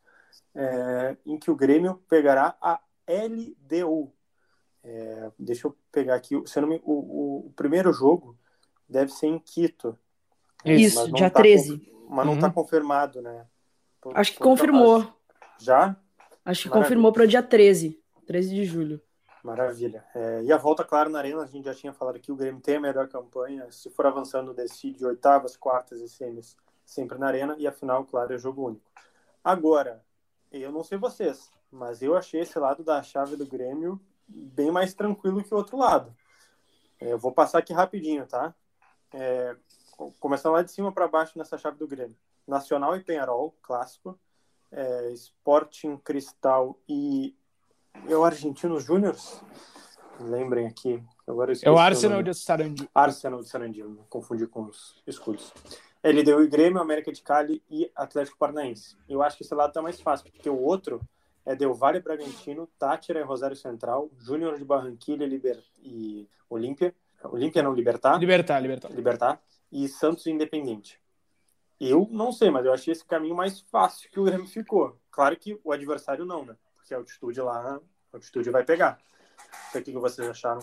é, 0.54 1.16
em 1.26 1.38
que 1.38 1.50
o 1.50 1.56
Grêmio 1.56 2.02
pegará 2.08 2.56
a 2.60 2.80
LDU. 3.06 4.12
É, 4.82 5.32
deixa 5.38 5.66
eu 5.66 5.76
pegar 5.90 6.14
aqui, 6.14 6.40
se 6.46 6.60
não 6.60 6.68
me, 6.68 6.80
o, 6.84 6.92
o, 6.92 7.46
o 7.48 7.52
primeiro 7.56 7.92
jogo 7.92 8.38
deve 8.88 9.12
ser 9.12 9.26
em 9.26 9.38
Quito. 9.38 9.98
Isso, 10.64 11.12
dia 11.12 11.30
tá 11.30 11.40
13. 11.40 11.92
Mas 12.08 12.26
não 12.26 12.34
está 12.34 12.46
uhum. 12.46 12.52
confirmado, 12.52 13.20
né? 13.20 13.46
Por, 14.00 14.16
Acho 14.16 14.32
que 14.32 14.38
confirmou. 14.38 15.12
Já? 15.58 15.96
Acho 16.48 16.62
que 16.62 16.68
Maravilha. 16.70 16.88
confirmou 16.88 17.12
para 17.12 17.24
o 17.24 17.26
dia 17.26 17.42
13, 17.42 18.02
13 18.26 18.54
de 18.54 18.64
julho. 18.64 19.02
Maravilha. 19.44 20.02
É, 20.14 20.42
e 20.44 20.50
a 20.50 20.56
volta, 20.56 20.82
claro, 20.82 21.10
na 21.10 21.18
Arena, 21.18 21.42
a 21.42 21.46
gente 21.46 21.66
já 21.66 21.74
tinha 21.74 21.92
falado 21.92 22.18
que 22.18 22.32
o 22.32 22.36
Grêmio 22.36 22.62
tem 22.62 22.76
a 22.76 22.80
melhor 22.80 23.06
campanha. 23.06 23.70
Se 23.70 23.90
for 23.90 24.06
avançando, 24.06 24.54
decide 24.54 25.04
oitavas, 25.04 25.58
quartas 25.58 26.00
e 26.00 26.08
semis, 26.08 26.56
sempre 26.86 27.18
na 27.18 27.26
Arena. 27.26 27.54
E 27.58 27.66
a 27.66 27.72
final, 27.72 28.02
claro, 28.06 28.32
é 28.32 28.38
jogo 28.38 28.66
único. 28.66 28.90
Agora, 29.44 30.02
eu 30.50 30.72
não 30.72 30.82
sei 30.82 30.96
vocês, 30.96 31.50
mas 31.70 32.00
eu 32.00 32.16
achei 32.16 32.40
esse 32.40 32.58
lado 32.58 32.82
da 32.82 33.02
chave 33.02 33.36
do 33.36 33.44
Grêmio 33.44 34.00
bem 34.26 34.70
mais 34.70 34.94
tranquilo 34.94 35.44
que 35.44 35.52
o 35.52 35.58
outro 35.58 35.76
lado. 35.76 36.16
É, 36.98 37.12
eu 37.12 37.18
vou 37.18 37.30
passar 37.30 37.58
aqui 37.58 37.74
rapidinho, 37.74 38.26
tá? 38.26 38.54
É, 39.12 39.54
começando 40.18 40.54
lá 40.54 40.62
de 40.62 40.72
cima 40.72 40.90
para 40.90 41.08
baixo 41.08 41.38
nessa 41.38 41.58
chave 41.58 41.76
do 41.76 41.86
Grêmio. 41.86 42.16
Nacional 42.46 42.96
e 42.96 43.04
Penharol, 43.04 43.54
clássico 43.60 44.18
é, 44.72 45.10
Sporting 45.12 45.96
Cristal 45.98 46.78
e 46.88 47.34
é 48.08 48.16
o 48.16 48.24
Argentino 48.24 48.78
Júnior. 48.80 49.16
Lembrem 50.20 50.66
aqui. 50.66 51.02
Agora 51.26 51.52
é 51.62 51.70
o 51.70 51.78
Arsenal 51.78 52.22
de 52.22 52.34
Sarandi. 52.34 52.88
Arsenal 52.94 53.40
de 53.40 53.48
Sarandi, 53.48 53.82
confundi 54.08 54.46
com 54.46 54.64
os 54.64 55.02
escudos. 55.06 55.52
Ele 56.02 56.22
deu 56.22 56.40
o 56.40 56.48
Grêmio, 56.48 56.80
América 56.80 57.12
de 57.12 57.22
Cali 57.22 57.62
e 57.70 57.90
Atlético 57.94 58.38
Paranaense. 58.38 58.96
Eu 59.08 59.22
acho 59.22 59.36
que 59.36 59.42
esse 59.42 59.54
lado 59.54 59.72
tá 59.72 59.82
mais 59.82 60.00
fácil, 60.00 60.30
porque 60.30 60.48
o 60.48 60.58
outro 60.58 61.00
é 61.44 61.54
Del 61.54 61.74
Valle 61.74 62.00
Bragantino, 62.00 62.68
Tátira 62.78 63.20
e 63.20 63.22
Rosário 63.22 63.56
Central, 63.56 64.10
Júnior 64.18 64.58
de 64.58 64.64
Barranquilha 64.64 65.26
Liber... 65.26 65.62
e 65.82 66.28
Olímpia. 66.48 66.94
Olímpia 67.24 67.62
não, 67.62 67.72
Libertar. 67.72 68.18
Libertar, 68.18 68.60
Libertar. 68.60 68.90
Libertar. 68.90 69.42
E 69.70 69.88
Santos 69.88 70.26
Independente. 70.26 71.00
Eu 71.80 72.08
não 72.10 72.32
sei, 72.32 72.50
mas 72.50 72.66
eu 72.66 72.72
achei 72.72 72.92
esse 72.92 73.04
caminho 73.04 73.36
mais 73.36 73.60
fácil 73.60 74.10
que 74.10 74.18
o 74.18 74.24
Grêmio 74.24 74.46
ficou. 74.46 74.98
Claro 75.10 75.36
que 75.36 75.58
o 75.62 75.72
adversário 75.72 76.24
não, 76.24 76.44
né? 76.44 76.56
Porque 76.76 76.92
a 76.92 76.96
altitude 76.96 77.40
lá, 77.40 77.78
a 78.12 78.16
altitude 78.16 78.50
vai 78.50 78.64
pegar. 78.64 78.98
O 79.74 79.80
que 79.80 79.92
vocês 79.92 80.28
acharam? 80.28 80.60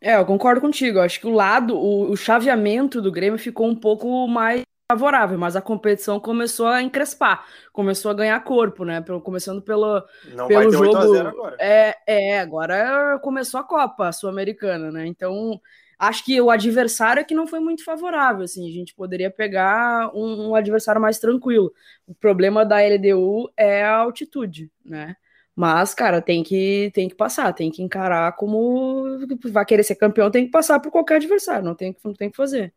É, 0.00 0.16
eu 0.16 0.26
concordo 0.26 0.60
contigo. 0.60 0.98
Eu 0.98 1.02
acho 1.02 1.20
que 1.20 1.26
o 1.26 1.34
lado, 1.34 1.76
o, 1.76 2.10
o 2.10 2.16
chaveamento 2.16 3.00
do 3.00 3.12
Grêmio 3.12 3.38
ficou 3.38 3.66
um 3.66 3.76
pouco 3.76 4.26
mais 4.26 4.62
favorável, 4.90 5.38
mas 5.38 5.56
a 5.56 5.62
competição 5.62 6.20
começou 6.20 6.66
a 6.66 6.82
encrespar, 6.82 7.46
começou 7.72 8.10
a 8.10 8.14
ganhar 8.14 8.38
corpo, 8.44 8.84
né? 8.84 9.02
Começando 9.22 9.62
pelo, 9.62 10.02
Não 10.34 10.46
pelo 10.46 10.70
vai 10.70 10.70
ter 10.70 10.76
8 10.76 10.96
a 10.96 11.00
jogo. 11.00 11.14
0 11.14 11.28
agora. 11.28 11.56
É, 11.58 11.94
é, 12.06 12.40
agora 12.40 13.18
começou 13.22 13.60
a 13.60 13.64
Copa 13.64 14.12
Sul-Americana, 14.12 14.92
né? 14.92 15.06
Então, 15.06 15.58
acho 15.98 16.24
que 16.24 16.40
o 16.40 16.50
adversário 16.50 17.20
é 17.20 17.24
que 17.24 17.34
não 17.34 17.46
foi 17.46 17.60
muito 17.60 17.84
favorável, 17.84 18.44
assim, 18.44 18.68
a 18.68 18.72
gente 18.72 18.94
poderia 18.94 19.30
pegar 19.30 20.10
um, 20.14 20.50
um 20.50 20.54
adversário 20.54 21.00
mais 21.00 21.18
tranquilo. 21.18 21.72
O 22.06 22.14
problema 22.14 22.64
da 22.64 22.80
LDU 22.82 23.50
é 23.56 23.84
a 23.84 23.96
altitude, 23.96 24.70
né? 24.84 25.16
Mas, 25.56 25.94
cara, 25.94 26.20
tem 26.20 26.42
que, 26.42 26.90
tem 26.94 27.08
que 27.08 27.14
passar, 27.14 27.52
tem 27.52 27.70
que 27.70 27.80
encarar 27.82 28.34
como 28.36 29.04
vai 29.52 29.64
querer 29.64 29.84
ser 29.84 29.94
campeão, 29.94 30.30
tem 30.30 30.46
que 30.46 30.50
passar 30.50 30.80
por 30.80 30.90
qualquer 30.90 31.16
adversário, 31.16 31.64
não 31.64 31.74
tem, 31.76 31.96
não 32.04 32.12
tem 32.12 32.28
que 32.28 32.36
fazer. 32.36 32.74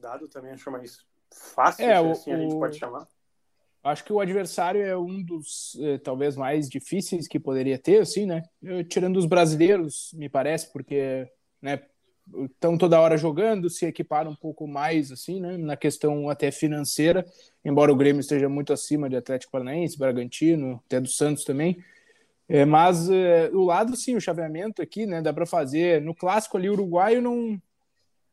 Dado 0.00 0.26
também 0.28 0.52
achou 0.52 0.72
mais 0.72 1.04
fácil, 1.54 1.84
É, 1.84 2.00
o- 2.00 2.10
assim 2.10 2.32
a 2.32 2.36
gente 2.36 2.54
o- 2.56 2.58
pode 2.58 2.76
chamar. 2.76 3.06
Acho 3.84 4.04
que 4.04 4.12
o 4.12 4.20
adversário 4.20 4.82
é 4.82 4.96
um 4.96 5.22
dos 5.22 5.76
eh, 5.80 5.98
talvez 5.98 6.36
mais 6.36 6.68
difíceis 6.68 7.28
que 7.28 7.38
poderia 7.38 7.78
ter, 7.78 8.00
assim, 8.00 8.26
né? 8.26 8.42
Eu, 8.60 8.84
tirando 8.84 9.16
os 9.16 9.24
brasileiros, 9.24 10.10
me 10.14 10.28
parece, 10.28 10.72
porque 10.72 11.26
né, 11.62 11.80
estão 12.44 12.76
toda 12.76 13.00
hora 13.00 13.16
jogando, 13.16 13.70
se 13.70 13.86
equiparam 13.86 14.30
um 14.30 14.36
pouco 14.36 14.66
mais, 14.66 15.10
assim, 15.10 15.40
né? 15.40 15.56
Na 15.56 15.76
questão 15.76 16.28
até 16.28 16.50
financeira, 16.50 17.24
embora 17.64 17.92
o 17.92 17.96
Grêmio 17.96 18.20
esteja 18.20 18.48
muito 18.48 18.72
acima 18.72 19.08
de 19.08 19.16
Atlético 19.16 19.52
Paranaense, 19.52 19.98
Bragantino, 19.98 20.82
até 20.86 21.00
do 21.00 21.08
Santos 21.08 21.44
também. 21.44 21.82
É, 22.48 22.64
mas 22.64 23.10
eh, 23.10 23.50
o 23.52 23.64
lado, 23.64 23.94
sim, 23.94 24.16
o 24.16 24.20
chaveamento 24.20 24.80
aqui, 24.80 25.06
né? 25.06 25.20
Dá 25.20 25.32
para 25.32 25.44
fazer. 25.44 26.00
No 26.00 26.14
clássico 26.14 26.56
ali, 26.56 26.68
o 26.70 26.72
uruguaio 26.72 27.20
não. 27.20 27.60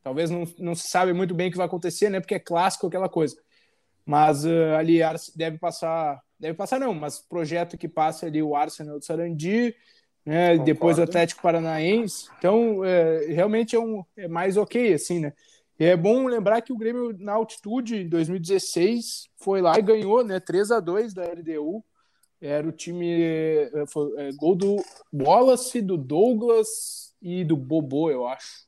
Talvez 0.02 0.30
não, 0.30 0.44
não 0.58 0.74
se 0.74 0.88
sabe 0.88 1.12
muito 1.12 1.34
bem 1.34 1.48
o 1.48 1.50
que 1.50 1.56
vai 1.56 1.66
acontecer, 1.66 2.08
né? 2.08 2.20
Porque 2.20 2.36
é 2.36 2.38
clássico 2.38 2.86
aquela 2.86 3.08
coisa. 3.08 3.36
Mas 4.06 4.44
uh, 4.44 4.76
ali 4.78 5.00
deve 5.34 5.58
passar, 5.58 6.22
deve 6.38 6.54
passar 6.54 6.78
não, 6.78 6.94
mas 6.94 7.18
projeto 7.18 7.76
que 7.76 7.88
passe 7.88 8.24
ali 8.24 8.40
o 8.40 8.54
Arsenal 8.54 9.00
do 9.00 9.04
Sarandi, 9.04 9.74
né? 10.26 10.58
Depois 10.58 10.98
o 10.98 11.02
Atlético 11.02 11.40
Paranaense. 11.40 12.28
Então, 12.36 12.84
é, 12.84 13.26
realmente 13.28 13.76
é, 13.76 13.78
um, 13.78 14.04
é 14.16 14.26
mais 14.26 14.56
ok, 14.56 14.92
assim, 14.92 15.20
né? 15.20 15.32
E 15.78 15.84
é 15.84 15.96
bom 15.96 16.26
lembrar 16.26 16.62
que 16.62 16.72
o 16.72 16.76
Grêmio 16.76 17.16
na 17.18 17.34
altitude 17.34 17.98
em 18.02 18.08
2016 18.08 19.28
foi 19.36 19.60
lá 19.60 19.78
e 19.78 19.82
ganhou, 19.82 20.24
né? 20.24 20.40
3 20.40 20.72
a 20.72 20.80
2 20.80 21.14
da 21.14 21.22
LDU. 21.22 21.84
Era 22.40 22.66
o 22.66 22.72
time 22.72 23.22
é, 23.22 23.84
foi, 23.86 24.12
é, 24.16 24.32
gol 24.32 24.56
do 24.56 24.76
Wallace, 25.12 25.80
do 25.80 25.96
Douglas 25.96 27.14
e 27.22 27.44
do 27.44 27.56
Bobô, 27.56 28.10
eu 28.10 28.26
acho. 28.26 28.66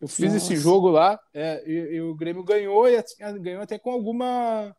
Eu 0.00 0.08
fiz 0.08 0.32
Nossa. 0.32 0.52
esse 0.52 0.56
jogo 0.56 0.88
lá 0.88 1.18
é, 1.32 1.62
e, 1.66 1.96
e 1.96 2.00
o 2.00 2.14
Grêmio 2.14 2.42
ganhou 2.42 2.88
e 2.88 3.02
ganhou 3.40 3.62
até 3.62 3.78
com 3.78 3.90
alguma 3.90 4.74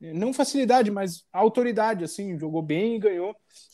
não 0.00 0.32
facilidade, 0.32 0.90
mas 0.90 1.24
autoridade 1.32 2.04
assim, 2.04 2.38
jogou 2.38 2.62
bem 2.62 2.96
e 2.96 2.98
ganhou 2.98 3.30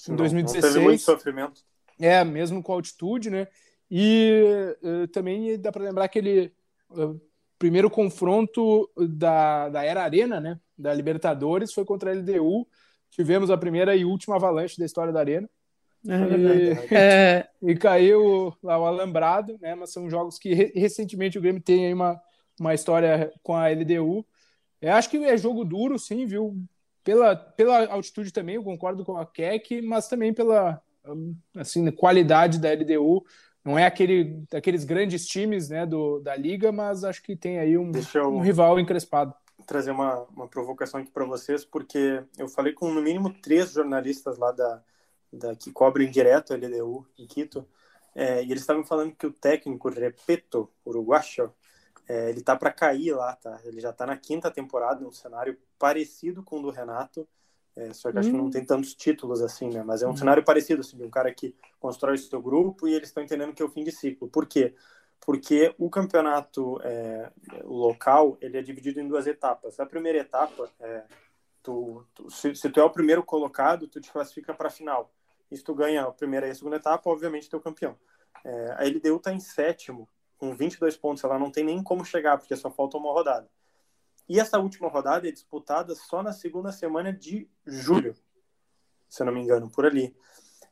em 0.07 0.11
Não- 0.11 0.17
2016. 0.17 0.65
Não 0.65 0.73
teve 0.73 0.85
muito 0.85 1.03
sofrimento. 1.03 1.61
É, 2.03 2.25
mesmo 2.25 2.61
com 2.63 2.73
altitude, 2.73 3.31
né? 3.31 3.47
E 3.89 4.75
eh, 4.83 5.07
também 5.13 5.57
dá 5.61 5.71
para 5.71 5.85
lembrar 5.85 6.05
aquele 6.05 6.53
eh, 6.97 7.15
primeiro 7.59 7.89
confronto 7.89 8.91
da, 8.97 9.69
da 9.69 9.85
Era 9.85 10.03
Arena, 10.03 10.41
né? 10.41 10.59
Da 10.77 10.93
Libertadores, 10.93 11.73
foi 11.73 11.85
contra 11.85 12.11
a 12.11 12.15
LDU. 12.15 12.67
Tivemos 13.11 13.51
a 13.51 13.57
primeira 13.57 13.95
e 13.95 14.05
última 14.05 14.35
avalanche 14.35 14.79
da 14.79 14.85
história 14.85 15.13
da 15.13 15.21
Arena. 15.21 15.49
E, 16.05 16.73
É, 16.91 17.49
e 17.63 17.77
caiu 17.77 18.53
lá 18.63 18.79
o 18.79 18.87
alambrado, 18.87 19.57
né? 19.61 19.77
Mas 19.77 19.93
são 19.93 20.11
jogos 20.11 20.39
que 20.39 20.55
re- 20.55 20.73
recentemente 20.75 21.39
o 21.39 21.41
Grêmio 21.41 21.63
tem 21.63 21.87
aí 21.87 21.95
uma, 21.95 22.21
uma 22.59 22.75
história 22.75 23.33
com 23.45 23.55
a 23.55 23.71
LDU. 23.71 24.27
Eu 24.81 24.95
acho 24.95 25.09
que 25.09 25.19
é 25.19 25.37
jogo 25.37 25.65
duro, 25.65 25.99
sim, 26.01 26.27
viu? 26.27 26.57
Pela, 27.05 27.37
pela 27.37 27.87
altitude 27.87 28.33
também, 28.33 28.57
eu 28.57 28.65
concordo 28.65 29.05
com 29.05 29.17
a 29.17 29.25
Keck, 29.25 29.83
mas 29.83 30.09
também 30.09 30.33
pela 30.33 30.83
assim, 31.57 31.91
qualidade 31.93 32.59
da 32.61 32.71
LDU. 32.71 33.25
Não 33.65 33.79
é 33.79 33.87
aquele 33.87 34.45
daqueles 34.51 34.85
grandes 34.85 35.27
times 35.27 35.69
né, 35.69 35.87
do, 35.87 36.19
da 36.21 36.35
liga, 36.37 36.73
mas 36.73 37.05
acho 37.05 37.23
que 37.23 37.37
tem 37.37 37.59
aí 37.59 37.79
um, 37.79 37.93
eu- 38.15 38.29
um 38.29 38.41
rival 38.41 38.79
encrespado. 38.81 39.35
trazer 39.67 39.93
uma, 39.93 40.23
uma 40.25 40.49
provocação 40.49 41.01
aqui 41.01 41.11
para 41.11 41.25
vocês, 41.25 41.65
porque 41.65 42.25
eu 42.37 42.49
falei 42.49 42.73
com 42.73 42.93
no 42.93 43.01
mínimo 43.01 43.33
três 43.41 43.73
jornalistas 43.73 44.37
lá 44.39 44.51
da, 44.53 44.83
da 45.33 45.55
que 45.55 45.71
cobrem 45.73 46.11
direto 46.11 46.53
a 46.53 46.57
LDU 46.57 47.07
em 47.19 47.27
Quito, 47.27 47.67
é, 48.15 48.43
e 48.43 48.51
eles 48.51 48.63
estavam 48.63 48.85
falando 48.85 49.15
que 49.15 49.27
o 49.27 49.33
técnico 49.33 49.89
Repeto, 49.89 50.69
uruguacho, 50.85 51.51
é, 52.09 52.31
ele 52.31 52.43
tá 52.43 52.57
para 52.57 52.73
cair 52.73 53.13
lá, 53.15 53.37
tá? 53.37 53.61
Ele 53.65 53.81
já 53.81 53.93
tá 53.93 54.05
na 54.07 54.17
quinta 54.17 54.51
temporada, 54.51 55.01
num 55.01 55.13
cenário 55.13 55.57
parecido 55.79 56.43
com 56.43 56.59
o 56.59 56.63
do 56.63 56.71
Renato, 56.71 57.27
é, 57.77 57.93
só 57.93 58.11
que 58.13 58.19
acho 58.19 58.31
que 58.31 58.37
não 58.37 58.51
tem 58.51 58.65
tantos 58.65 58.95
títulos 58.95 59.41
assim, 59.43 59.69
né? 59.71 59.83
Mas 59.83 60.03
é 60.03 60.07
um 60.07 60.11
cenário 60.17 60.45
parecido, 60.45 60.81
assim, 60.83 60.97
de 60.97 61.05
um 61.05 61.11
cara 61.11 61.33
que 61.33 61.55
constrói 61.81 62.15
o 62.15 62.19
seu 62.19 62.41
grupo 62.43 62.87
e 62.87 62.95
eles 62.95 63.09
estão 63.09 63.23
entendendo 63.23 63.55
que 63.55 63.63
é 63.63 63.65
o 63.65 63.71
fim 63.71 63.83
de 63.85 63.91
ciclo. 63.93 64.29
Por 64.29 64.47
quê? 64.47 64.75
Porque 65.21 65.75
o 65.79 65.89
campeonato 65.89 66.79
é, 66.83 67.31
local 67.65 68.37
ele 68.41 68.59
é 68.59 68.63
dividido 68.63 69.01
em 69.01 69.09
duas 69.09 69.27
etapas. 69.27 69.79
A 69.81 69.87
primeira 69.87 70.19
etapa 70.19 70.69
é 70.81 71.05
tu, 71.63 72.05
tu- 72.15 72.31
se, 72.31 72.55
se 72.55 72.69
tu 72.69 72.81
é 72.81 72.85
o 72.85 72.91
primeiro 72.91 73.23
colocado, 73.23 73.87
tu 73.89 74.01
te 74.01 74.11
classifica 74.11 74.53
para 74.53 74.69
a 74.69 74.71
final. 74.71 75.11
E 75.51 75.57
se 75.57 75.63
tu 75.63 75.75
ganha 75.75 76.03
a 76.05 76.11
primeira 76.13 76.47
e 76.49 76.51
a 76.51 76.55
segunda 76.55 76.77
etapa, 76.77 77.09
obviamente 77.09 77.49
tu 77.49 77.57
é 77.57 77.59
o 77.59 77.63
campeão. 77.63 77.97
É, 78.45 78.75
a 78.79 78.85
LDU 78.85 79.17
está 79.17 79.33
em 79.33 79.41
sétimo, 79.41 80.09
com 80.39 80.55
22 80.55 80.97
pontos. 80.97 81.23
Ela 81.23 81.39
não 81.39 81.51
tem 81.51 81.63
nem 81.65 81.83
como 81.83 82.05
chegar, 82.05 82.37
porque 82.39 82.57
só 82.57 82.71
falta 82.71 82.97
uma 82.97 83.13
rodada. 83.13 83.49
E 84.29 84.39
essa 84.41 84.59
última 84.59 84.89
rodada 84.89 85.29
é 85.29 85.33
disputada 85.33 85.95
só 85.95 86.23
na 86.23 86.33
segunda 86.33 86.73
semana 86.73 87.13
de 87.13 87.49
julho, 87.67 88.15
se 89.09 89.23
eu 89.23 89.27
não 89.27 89.33
me 89.33 89.41
engano, 89.41 89.71
por 89.71 89.85
ali. 89.85 90.15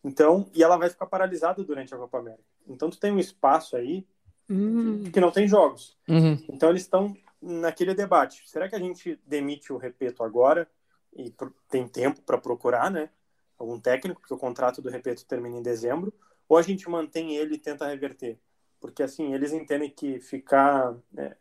Então, 0.02 0.50
e 0.54 0.62
ela 0.62 0.78
vai 0.78 0.88
ficar 0.88 1.06
paralisada 1.06 1.62
durante 1.62 1.94
a 1.94 1.98
Copa 1.98 2.18
América. 2.18 2.44
Então, 2.66 2.88
tu 2.88 2.98
tem 2.98 3.12
um 3.12 3.18
espaço 3.18 3.76
aí 3.76 4.06
hum, 4.50 5.10
que 5.10 5.20
não 5.20 5.30
tem 5.30 5.46
jogos. 5.46 5.96
Uhum. 6.08 6.42
Então 6.48 6.70
eles 6.70 6.82
estão 6.82 7.16
naquele 7.40 7.94
debate. 7.94 8.42
Será 8.46 8.68
que 8.68 8.74
a 8.74 8.78
gente 8.78 9.18
demite 9.24 9.72
o 9.72 9.76
Repeto 9.76 10.24
agora 10.24 10.68
e 11.14 11.32
tem 11.68 11.86
tempo 11.86 12.20
para 12.22 12.36
procurar, 12.36 12.90
né? 12.90 13.10
Algum 13.56 13.78
técnico, 13.78 14.20
porque 14.20 14.34
o 14.34 14.38
contrato 14.38 14.82
do 14.82 14.90
Repeto 14.90 15.24
termina 15.26 15.56
em 15.56 15.62
dezembro, 15.62 16.12
ou 16.48 16.56
a 16.56 16.62
gente 16.62 16.88
mantém 16.88 17.36
ele 17.36 17.54
e 17.54 17.58
tenta 17.58 17.86
reverter? 17.86 18.38
Porque 18.80 19.02
assim, 19.02 19.34
eles 19.34 19.52
entendem 19.52 19.90
que 19.90 20.18
ficar 20.20 20.96
né, 21.12 21.36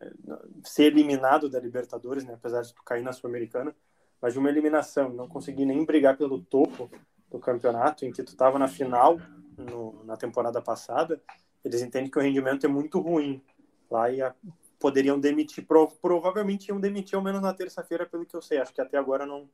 ser 0.62 0.84
eliminado 0.84 1.48
da 1.48 1.58
Libertadores, 1.58 2.24
né, 2.24 2.34
apesar 2.34 2.60
de 2.62 2.74
tu 2.74 2.82
cair 2.82 3.02
na 3.02 3.12
Sul-Americana, 3.12 3.74
mas 4.20 4.34
de 4.34 4.38
uma 4.38 4.50
eliminação, 4.50 5.08
não 5.08 5.26
conseguir 5.26 5.64
nem 5.64 5.82
brigar 5.84 6.16
pelo 6.16 6.42
topo 6.42 6.90
do 7.30 7.38
campeonato, 7.38 8.04
em 8.04 8.12
que 8.12 8.22
tu 8.22 8.32
estava 8.32 8.58
na 8.58 8.68
final 8.68 9.18
no- 9.56 10.04
na 10.04 10.16
temporada 10.16 10.60
passada, 10.60 11.22
eles 11.64 11.80
entendem 11.80 12.10
que 12.10 12.18
o 12.18 12.22
rendimento 12.22 12.64
é 12.64 12.68
muito 12.68 13.00
ruim 13.00 13.42
lá 13.90 14.10
e 14.10 14.20
a- 14.20 14.34
poderiam 14.78 15.18
demitir, 15.18 15.66
prov- 15.66 15.94
provavelmente 16.00 16.68
iam 16.68 16.80
demitir 16.80 17.14
ao 17.16 17.22
menos 17.22 17.40
na 17.40 17.52
terça-feira, 17.54 18.06
pelo 18.06 18.24
que 18.26 18.34
eu 18.34 18.42
sei, 18.42 18.58
acho 18.58 18.72
que 18.72 18.80
até 18.80 18.96
agora 18.96 19.26
não, 19.26 19.48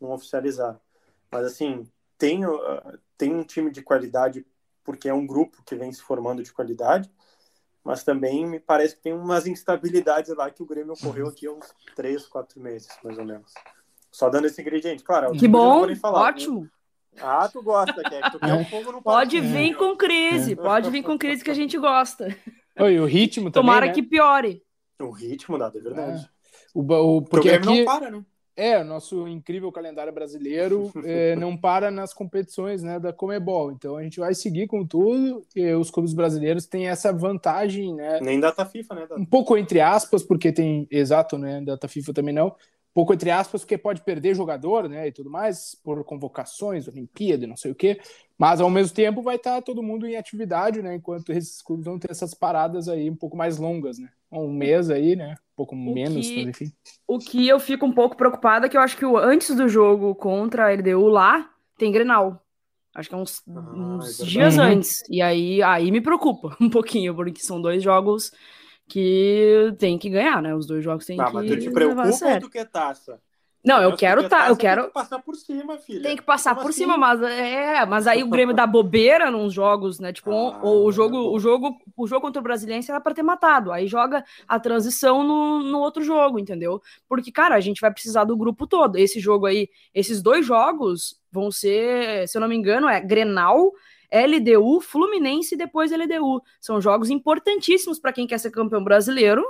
não 0.00 0.10
oficializaram. 0.10 0.80
Mas 1.30 1.46
assim, 1.46 1.88
tem, 2.18 2.44
uh, 2.44 2.58
tem 3.16 3.34
um 3.34 3.44
time 3.44 3.70
de 3.70 3.82
qualidade, 3.82 4.44
porque 4.84 5.08
é 5.08 5.14
um 5.14 5.26
grupo 5.26 5.62
que 5.64 5.76
vem 5.76 5.92
se 5.92 6.02
formando 6.02 6.42
de 6.42 6.52
qualidade, 6.52 7.10
mas 7.84 8.04
também 8.04 8.46
me 8.46 8.60
parece 8.60 8.96
que 8.96 9.02
tem 9.02 9.12
umas 9.12 9.46
instabilidades 9.46 10.34
lá 10.36 10.50
que 10.50 10.62
o 10.62 10.66
Grêmio 10.66 10.94
ocorreu 10.94 11.28
aqui 11.28 11.46
há 11.46 11.52
uns 11.52 11.72
três, 11.96 12.26
quatro 12.26 12.60
meses, 12.60 12.88
mais 13.02 13.18
ou 13.18 13.24
menos. 13.24 13.52
Só 14.10 14.28
dando 14.28 14.46
esse 14.46 14.60
ingrediente. 14.60 15.02
Claro, 15.02 15.28
a 15.28 15.36
que 15.36 15.48
bom, 15.48 15.94
falar, 15.96 16.20
né? 16.22 16.28
ótimo. 16.28 16.68
Ah, 17.20 17.48
tu 17.48 17.62
gosta, 17.62 18.02
Keck. 18.02 18.30
Tu 18.32 18.38
quer 18.38 18.54
um 18.54 18.64
fogo 18.64 18.92
no 18.92 19.02
Pode 19.02 19.36
parquinho. 19.38 19.52
vir 19.54 19.74
com 19.76 19.96
crise, 19.96 20.56
pode 20.56 20.90
vir 20.90 21.02
com 21.02 21.18
crise 21.18 21.44
que 21.44 21.50
a 21.50 21.54
gente 21.54 21.76
gosta. 21.78 22.34
Oi, 22.78 22.98
o 23.00 23.04
ritmo 23.04 23.50
também, 23.50 23.66
Tomara 23.68 23.86
né? 23.86 23.92
que 23.92 24.02
piore. 24.02 24.62
O 24.98 25.10
ritmo, 25.10 25.58
dado, 25.58 25.76
é 25.76 25.80
verdade. 25.80 26.30
O, 26.74 26.82
ba- 26.82 27.00
o- 27.00 27.20
Porque 27.20 27.30
porque 27.36 27.48
o 27.48 27.52
Grêmio 27.52 27.70
aqui... 27.70 27.78
não 27.84 27.84
para, 27.84 28.10
né? 28.10 28.24
É, 28.56 28.78
o 28.78 28.84
nosso 28.84 29.26
incrível 29.26 29.72
calendário 29.72 30.12
brasileiro 30.12 30.92
é, 31.04 31.34
não 31.36 31.56
para 31.56 31.90
nas 31.90 32.12
competições 32.12 32.82
né, 32.82 33.00
da 33.00 33.12
Comebol. 33.12 33.72
Então 33.72 33.96
a 33.96 34.02
gente 34.02 34.20
vai 34.20 34.34
seguir 34.34 34.66
com 34.66 34.86
tudo. 34.86 35.42
E 35.56 35.72
os 35.72 35.90
clubes 35.90 36.12
brasileiros 36.12 36.66
têm 36.66 36.88
essa 36.88 37.12
vantagem, 37.12 37.94
né? 37.94 38.20
Nem 38.20 38.38
data 38.38 38.64
FIFA, 38.66 38.94
né? 38.94 39.06
Dado? 39.06 39.20
Um 39.20 39.24
pouco 39.24 39.56
entre 39.56 39.80
aspas, 39.80 40.22
porque 40.22 40.52
tem. 40.52 40.86
Exato, 40.90 41.38
né? 41.38 41.60
Data 41.62 41.88
FIFA 41.88 42.12
também 42.12 42.34
não. 42.34 42.48
Um 42.48 42.94
pouco 42.94 43.14
entre 43.14 43.30
aspas, 43.30 43.62
porque 43.62 43.78
pode 43.78 44.02
perder 44.02 44.34
jogador, 44.34 44.86
né? 44.86 45.08
E 45.08 45.12
tudo 45.12 45.30
mais, 45.30 45.74
por 45.82 46.04
convocações, 46.04 46.86
Olimpíada, 46.86 47.44
e 47.44 47.48
não 47.48 47.56
sei 47.56 47.72
o 47.72 47.74
quê. 47.74 47.98
Mas 48.36 48.60
ao 48.60 48.68
mesmo 48.68 48.94
tempo 48.94 49.22
vai 49.22 49.36
estar 49.36 49.62
todo 49.62 49.82
mundo 49.82 50.06
em 50.06 50.16
atividade, 50.16 50.82
né? 50.82 50.96
Enquanto 50.96 51.32
esses 51.32 51.62
clubes 51.62 51.86
vão 51.86 51.98
ter 51.98 52.10
essas 52.10 52.34
paradas 52.34 52.88
aí 52.88 53.08
um 53.08 53.16
pouco 53.16 53.34
mais 53.34 53.56
longas, 53.56 53.98
né? 53.98 54.10
Um 54.30 54.52
mês 54.52 54.90
aí, 54.90 55.16
né? 55.16 55.36
Um 55.62 55.64
pouco 55.64 55.76
menos, 55.76 56.30
que- 56.32 56.36
mas 56.36 56.48
enfim. 56.48 56.72
O 57.06 57.18
que 57.18 57.46
eu 57.48 57.60
fico 57.60 57.86
um 57.86 57.92
pouco 57.92 58.16
preocupada 58.16 58.66
é 58.66 58.68
que 58.68 58.76
eu 58.76 58.80
acho 58.80 58.96
que 58.96 59.04
o- 59.04 59.18
antes 59.18 59.54
do 59.56 59.68
jogo 59.68 60.14
contra 60.14 60.66
a 60.66 60.72
LDU 60.72 61.08
lá, 61.08 61.50
tem 61.76 61.92
Grenal. 61.92 62.42
Acho 62.94 63.08
que 63.08 63.14
é 63.14 63.18
uns, 63.18 63.42
Ah, 63.48 64.06
uns 64.06 64.20
é 64.20 64.24
dias 64.26 64.58
Uhum. 64.58 64.64
antes. 64.64 65.02
E 65.10 65.22
aí, 65.22 65.62
aí 65.62 65.90
me 65.90 66.00
preocupa 66.00 66.56
um 66.60 66.70
pouquinho, 66.70 67.14
porque 67.14 67.40
são 67.42 67.60
dois 67.60 67.82
jogos 67.82 68.30
que 68.88 69.74
tem 69.78 69.98
que 69.98 70.10
ganhar, 70.10 70.42
né? 70.42 70.54
Os 70.54 70.66
dois 70.66 70.84
jogos 70.84 71.06
tem 71.06 71.18
Tá, 71.18 71.26
que 71.26 71.32
mas 71.32 71.46
tu 71.46 71.56
te 71.58 71.70
preocupa 71.70 72.08
ou 72.30 72.38
tu 72.38 72.50
quer 72.50 72.68
taça? 72.68 73.20
Não, 73.64 73.80
eu 73.82 73.94
quero 73.96 74.22
quer 74.22 74.28
tá, 74.28 74.48
eu 74.48 74.56
Tem 74.56 74.56
quero 74.56 74.86
que 74.86 74.90
passar 74.90 75.20
por 75.20 75.36
cima, 75.36 75.78
filha. 75.78 76.02
tem 76.02 76.16
que 76.16 76.22
passar 76.22 76.56
Como 76.56 76.62
por 76.62 76.70
assim? 76.70 76.78
cima, 76.78 76.96
mas 76.98 77.22
é, 77.22 77.86
mas 77.86 78.06
aí 78.08 78.22
o 78.24 78.28
Grêmio 78.28 78.54
dá 78.54 78.66
bobeira 78.66 79.30
nos 79.30 79.52
jogos, 79.54 80.00
né? 80.00 80.12
Tipo, 80.12 80.30
Ah, 80.32 80.60
o, 80.60 80.84
o 80.86 80.92
jogo, 80.92 81.16
bom. 81.16 81.32
o 81.32 81.38
jogo, 81.38 81.78
o 81.96 82.06
jogo 82.08 82.22
contra 82.22 82.40
o 82.40 82.42
Brasiliense 82.42 82.90
era 82.90 83.00
para 83.00 83.14
ter 83.14 83.22
matado. 83.22 83.70
Aí 83.70 83.86
joga 83.86 84.24
a 84.48 84.58
transição 84.58 85.22
no, 85.22 85.62
no 85.62 85.78
outro 85.78 86.02
jogo, 86.02 86.38
entendeu? 86.40 86.82
Porque, 87.08 87.30
cara, 87.30 87.54
a 87.54 87.60
gente 87.60 87.80
vai 87.80 87.92
precisar 87.92 88.24
do 88.24 88.36
grupo 88.36 88.66
todo. 88.66 88.96
Esse 88.96 89.20
jogo 89.20 89.46
aí, 89.46 89.68
esses 89.94 90.20
dois 90.20 90.44
jogos 90.44 91.20
vão 91.30 91.50
ser, 91.52 92.26
se 92.28 92.36
eu 92.36 92.40
não 92.40 92.48
me 92.48 92.56
engano, 92.56 92.88
é 92.88 93.00
Grenal, 93.00 93.72
LDU, 94.10 94.80
Fluminense 94.80 95.54
e 95.54 95.58
depois 95.58 95.92
LDU. 95.92 96.42
São 96.60 96.80
jogos 96.80 97.10
importantíssimos 97.10 98.00
para 98.00 98.12
quem 98.12 98.26
quer 98.26 98.38
ser 98.38 98.50
campeão 98.50 98.82
brasileiro, 98.82 99.44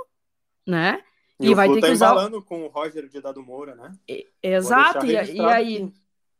né? 0.67 1.01
E, 1.39 1.47
E 1.49 1.55
vai 1.55 1.67
ter 1.67 1.81
tá 1.81 1.87
que 1.87 1.93
usar- 1.93 2.11
embalando 2.11 2.41
com 2.43 2.63
o 2.63 2.67
Roger 2.67 3.07
de 3.07 3.19
Dado 3.19 3.41
Moura, 3.43 3.75
né? 3.75 3.91
E- 4.07 4.27
Exato, 4.41 5.05
e, 5.05 5.11
e 5.13 5.41
aí, 5.41 5.91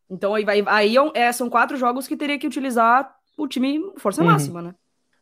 então 0.09 0.33
aí 0.35 0.45
vai, 0.45 0.63
aí 0.67 0.95
é, 1.15 1.31
são 1.31 1.49
quatro 1.49 1.75
jogos 1.77 2.07
que 2.07 2.15
teria 2.15 2.37
que 2.37 2.45
utilizar 2.47 3.15
o 3.37 3.47
time 3.47 3.79
força 3.97 4.21
Uhum. 4.21 4.27
máxima, 4.29 4.61
né? 4.61 4.75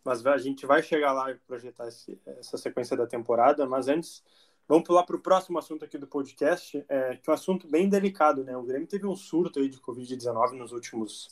Mas 0.04 0.26
a 0.26 0.38
gente 0.38 0.66
vai 0.66 0.82
chegar 0.84 1.14
lá 1.14 1.32
e 1.32 1.36
projetar 1.36 1.88
esse- 1.88 2.20
essa 2.26 2.58
sequência 2.58 2.98
da 2.98 3.08
temporada, 3.08 3.66
mas 3.66 3.88
antes, 3.88 4.24
vamos 4.68 4.84
pular 4.84 5.04
para 5.04 5.16
o 5.16 5.20
próximo 5.22 5.58
assunto 5.58 5.86
aqui 5.86 5.98
do 5.98 6.08
podcast, 6.08 6.84
é, 6.90 7.16
que 7.16 7.30
é 7.30 7.32
um 7.32 7.34
assunto 7.34 7.68
bem 7.70 7.88
delicado, 7.88 8.44
né? 8.44 8.58
O 8.58 8.64
Grêmio 8.64 8.88
teve 8.88 9.06
um 9.08 9.16
surto 9.16 9.60
aí 9.60 9.70
de 9.70 9.78
Covid-19 9.80 10.54
nos 10.58 10.72
últimos, 10.74 11.30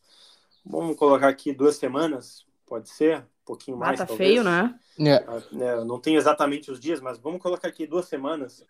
vamos 0.65 0.95
colocar 0.95 1.27
aqui, 1.27 1.51
duas 1.51 1.75
semanas, 1.75 2.45
pode 2.69 2.89
ser? 2.89 3.17
Um 3.19 3.45
pouquinho 3.45 3.77
Ah, 3.77 3.79
mais, 3.79 3.99
tá 3.99 4.05
talvez. 4.05 4.29
feio, 4.29 4.43
né? 4.43 4.79
É. 4.99 5.15
Ah, 5.27 5.41
né, 5.51 5.83
não 5.83 5.99
tenho 5.99 6.17
exatamente 6.17 6.71
os 6.71 6.79
dias, 6.79 7.01
mas 7.01 7.17
vamos 7.17 7.41
colocar 7.41 7.67
aqui 7.67 7.87
duas 7.87 8.05
semanas. 8.07 8.63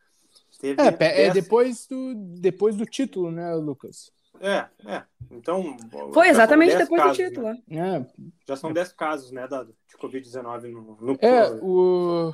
Teve 0.60 0.82
É, 0.82 1.26
é 1.28 1.32
depois, 1.32 1.86
do, 1.88 2.14
depois 2.16 2.76
do 2.76 2.86
título, 2.86 3.32
né, 3.32 3.54
Lucas? 3.56 4.12
É, 4.42 4.66
é. 4.86 5.04
Então. 5.32 5.76
Foi 6.14 6.30
exatamente 6.30 6.70
10 6.70 6.84
depois 6.84 7.02
casos, 7.02 7.18
do 7.18 7.24
título. 7.24 7.48
né? 7.48 7.62
né? 7.68 7.98
É, 7.98 8.24
Já 8.48 8.56
são 8.56 8.72
10 8.74 8.94
casos, 8.94 9.32
né, 9.32 9.48
Dado, 9.48 9.76
de 9.88 9.98
Covid-19 9.98 10.72
no, 10.72 10.98
no 11.02 11.18
É, 11.22 11.50
o, 11.62 12.34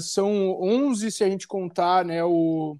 são 0.00 0.60
11 0.60 1.10
se 1.12 1.22
a 1.24 1.28
gente 1.28 1.46
contar, 1.46 2.04
né, 2.04 2.24
o, 2.24 2.76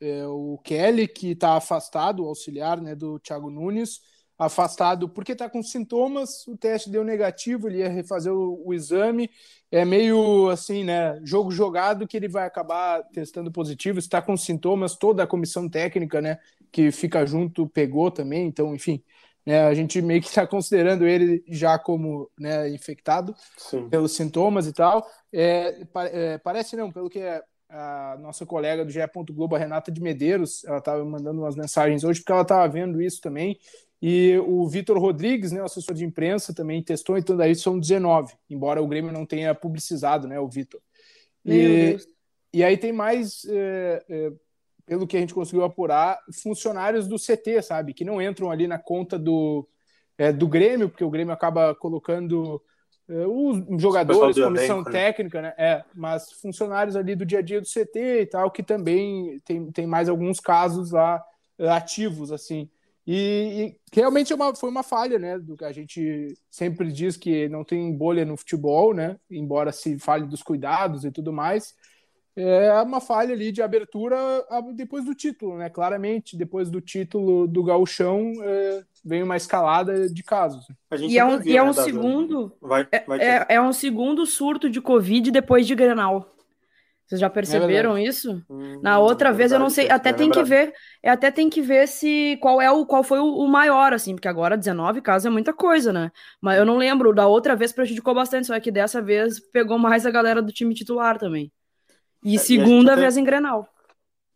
é, 0.00 0.26
o 0.26 0.58
Kelly, 0.64 1.06
que 1.08 1.32
está 1.32 1.56
afastado, 1.56 2.24
o 2.24 2.28
auxiliar, 2.28 2.80
né, 2.80 2.94
do 2.94 3.18
Thiago 3.18 3.50
Nunes, 3.50 4.00
afastado 4.38 5.08
porque 5.08 5.32
está 5.32 5.48
com 5.48 5.62
sintomas, 5.62 6.46
o 6.48 6.56
teste 6.56 6.90
deu 6.90 7.04
negativo, 7.04 7.68
ele 7.68 7.78
ia 7.78 7.88
refazer 7.88 8.32
o, 8.32 8.62
o 8.66 8.74
exame, 8.74 9.30
é 9.70 9.84
meio 9.84 10.48
assim, 10.50 10.84
né, 10.84 11.20
jogo 11.24 11.50
jogado 11.50 12.06
que 12.06 12.16
ele 12.16 12.28
vai 12.28 12.46
acabar 12.46 13.02
testando 13.12 13.52
positivo, 13.52 13.98
está 13.98 14.20
com 14.20 14.36
sintomas, 14.36 14.96
toda 14.96 15.22
a 15.22 15.26
comissão 15.26 15.68
técnica, 15.68 16.20
né, 16.20 16.38
que 16.72 16.90
fica 16.90 17.24
junto 17.24 17.68
pegou 17.68 18.10
também, 18.10 18.46
então, 18.46 18.74
enfim, 18.74 19.02
né, 19.46 19.66
a 19.66 19.74
gente 19.74 20.00
meio 20.02 20.20
que 20.20 20.28
está 20.28 20.46
considerando 20.46 21.06
ele 21.06 21.44
já 21.48 21.78
como, 21.78 22.30
né, 22.38 22.68
infectado, 22.70 23.34
Sim. 23.56 23.88
pelos 23.88 24.12
sintomas 24.12 24.66
e 24.66 24.72
tal. 24.72 25.06
É, 25.32 25.82
é, 26.12 26.38
parece 26.38 26.76
não, 26.76 26.90
pelo 26.90 27.10
que 27.10 27.20
a 27.68 28.16
nossa 28.20 28.46
colega 28.46 28.84
do 28.84 28.90
GE. 28.90 29.00
Globo, 29.32 29.56
a 29.56 29.58
Renata 29.58 29.90
de 29.90 30.00
Medeiros, 30.00 30.64
ela 30.64 30.78
estava 30.78 31.04
mandando 31.04 31.40
umas 31.42 31.56
mensagens 31.56 32.04
hoje, 32.04 32.20
porque 32.20 32.32
ela 32.32 32.42
estava 32.42 32.68
vendo 32.68 33.02
isso 33.02 33.20
também. 33.20 33.58
E 34.06 34.36
o 34.40 34.68
Vitor 34.68 34.98
Rodrigues, 34.98 35.50
né, 35.50 35.62
o 35.62 35.64
assessor 35.64 35.94
de 35.94 36.04
imprensa, 36.04 36.52
também 36.52 36.82
testou, 36.82 37.16
então 37.16 37.34
daí 37.34 37.54
são 37.54 37.80
19, 37.80 38.34
embora 38.50 38.82
o 38.82 38.86
Grêmio 38.86 39.10
não 39.10 39.24
tenha 39.24 39.54
publicizado, 39.54 40.28
né, 40.28 40.38
o 40.38 40.46
Vitor. 40.46 40.78
E, 41.42 41.96
e 42.52 42.62
aí 42.62 42.76
tem 42.76 42.92
mais, 42.92 43.46
é, 43.46 44.04
é, 44.06 44.32
pelo 44.84 45.06
que 45.06 45.16
a 45.16 45.20
gente 45.20 45.32
conseguiu 45.32 45.64
apurar, 45.64 46.20
funcionários 46.42 47.08
do 47.08 47.18
CT, 47.18 47.62
sabe? 47.62 47.94
Que 47.94 48.04
não 48.04 48.20
entram 48.20 48.50
ali 48.50 48.66
na 48.66 48.78
conta 48.78 49.18
do, 49.18 49.66
é, 50.18 50.30
do 50.30 50.48
Grêmio, 50.48 50.90
porque 50.90 51.04
o 51.04 51.08
Grêmio 51.08 51.32
acaba 51.32 51.74
colocando 51.74 52.60
é, 53.08 53.26
os 53.26 53.80
jogadores, 53.80 54.36
do 54.36 54.44
comissão 54.44 54.76
elenco, 54.76 54.90
né? 54.90 54.92
técnica, 54.92 55.40
né? 55.40 55.54
É, 55.56 55.82
mas 55.94 56.30
funcionários 56.42 56.94
ali 56.94 57.16
do 57.16 57.24
dia 57.24 57.38
a 57.38 57.42
dia 57.42 57.58
do 57.58 57.66
CT 57.66 58.20
e 58.20 58.26
tal, 58.26 58.50
que 58.50 58.62
também 58.62 59.40
tem, 59.46 59.72
tem 59.72 59.86
mais 59.86 60.10
alguns 60.10 60.40
casos 60.40 60.90
lá 60.90 61.24
ativos, 61.58 62.30
assim. 62.30 62.68
E, 63.06 63.76
e 63.92 63.96
realmente 64.00 64.32
é 64.32 64.36
uma, 64.36 64.54
foi 64.54 64.70
uma 64.70 64.82
falha, 64.82 65.18
né? 65.18 65.38
Do 65.38 65.56
que 65.56 65.64
a 65.64 65.72
gente 65.72 66.34
sempre 66.50 66.90
diz 66.90 67.16
que 67.16 67.48
não 67.48 67.62
tem 67.64 67.92
bolha 67.92 68.24
no 68.24 68.36
futebol, 68.36 68.94
né? 68.94 69.16
Embora 69.30 69.72
se 69.72 69.98
fale 69.98 70.26
dos 70.26 70.42
cuidados 70.42 71.04
e 71.04 71.10
tudo 71.10 71.32
mais. 71.32 71.74
É 72.36 72.72
uma 72.82 73.00
falha 73.00 73.32
ali 73.32 73.52
de 73.52 73.62
abertura 73.62 74.16
depois 74.74 75.04
do 75.04 75.14
título, 75.14 75.56
né? 75.56 75.70
Claramente, 75.70 76.36
depois 76.36 76.68
do 76.68 76.80
título 76.80 77.46
do 77.46 77.62
Gauchão, 77.62 78.32
é, 78.42 78.82
vem 79.04 79.22
uma 79.22 79.36
escalada 79.36 80.08
de 80.08 80.22
casos. 80.24 80.66
A 80.90 80.96
gente 80.96 81.12
E 81.12 81.18
é 81.18 81.24
um, 81.24 81.38
viu, 81.38 81.52
e 81.52 81.56
é 81.56 81.62
né, 81.62 81.70
um 81.70 81.72
segundo. 81.72 82.52
Vai, 82.60 82.88
vai 83.06 83.18
ter- 83.20 83.24
É, 83.24 83.46
é 83.50 83.60
um 83.60 83.72
segundo 83.72 84.26
surto 84.26 84.68
de 84.68 84.80
Covid 84.80 85.30
depois 85.30 85.64
de 85.64 85.76
Grenal. 85.76 86.33
Vocês 87.06 87.20
já 87.20 87.28
perceberam 87.30 87.92
verdade. 87.92 87.98
isso? 87.98 88.42
Hum, 88.48 88.80
Na 88.82 88.98
outra 88.98 89.32
vez 89.32 89.52
eu 89.52 89.58
não 89.58 89.70
sei, 89.70 89.86
verdade, 89.86 89.90
até 89.90 90.12
bem 90.12 90.18
tem 90.18 90.30
que 90.30 90.42
ver, 90.42 90.72
eu 91.02 91.12
até 91.12 91.30
tem 91.30 91.48
que 91.50 91.60
ver 91.62 91.86
se 91.88 92.36
qual 92.40 92.60
é 92.60 92.70
o 92.70 92.86
qual 92.86 93.02
foi 93.02 93.18
o, 93.20 93.24
o 93.26 93.48
maior 93.48 93.92
assim, 93.92 94.14
porque 94.14 94.28
agora 94.28 94.56
19 94.56 95.00
casos 95.02 95.26
é 95.26 95.30
muita 95.30 95.52
coisa, 95.52 95.92
né? 95.92 96.10
Mas 96.40 96.58
eu 96.58 96.64
não 96.66 96.76
lembro, 96.76 97.14
da 97.14 97.26
outra 97.26 97.56
vez 97.56 97.72
prejudicou 97.72 98.14
bastante, 98.14 98.46
só 98.46 98.58
que 98.60 98.70
dessa 98.70 99.00
vez 99.02 99.40
pegou 99.40 99.78
mais 99.78 100.06
a 100.06 100.10
galera 100.10 100.42
do 100.42 100.52
time 100.52 100.74
titular 100.74 101.18
também. 101.18 101.52
E 102.24 102.36
É, 102.36 102.36
e 102.36 102.38
segunda 102.38 102.92
até- 102.92 103.00
vez 103.00 103.16
em 103.16 103.24
Grenal. 103.24 103.68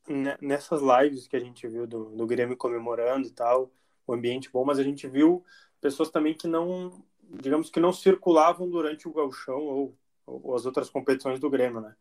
Ne- 0.06 0.36
Nessas 0.40 0.80
lives 0.82 1.26
que 1.28 1.36
a 1.36 1.40
gente 1.40 1.66
viu 1.68 1.86
do, 1.86 2.04
do 2.16 2.26
Grêmio 2.26 2.56
comemorando 2.56 3.26
e 3.28 3.30
tal, 3.30 3.70
o 4.06 4.12
ambiente 4.14 4.50
bom, 4.50 4.64
mas 4.64 4.78
a 4.78 4.82
gente 4.82 5.06
viu 5.06 5.44
pessoas 5.80 6.10
também 6.10 6.34
que 6.34 6.46
não, 6.48 7.04
digamos 7.22 7.68
que 7.70 7.78
não 7.80 7.92
circulavam 7.92 8.68
durante 8.70 9.06
o 9.06 9.12
gauchão 9.12 9.58
ou, 9.60 9.98
ou 10.26 10.54
as 10.54 10.64
outras 10.64 10.88
competições 10.90 11.38
do 11.38 11.50
Grêmio, 11.50 11.80
né? 11.80 11.94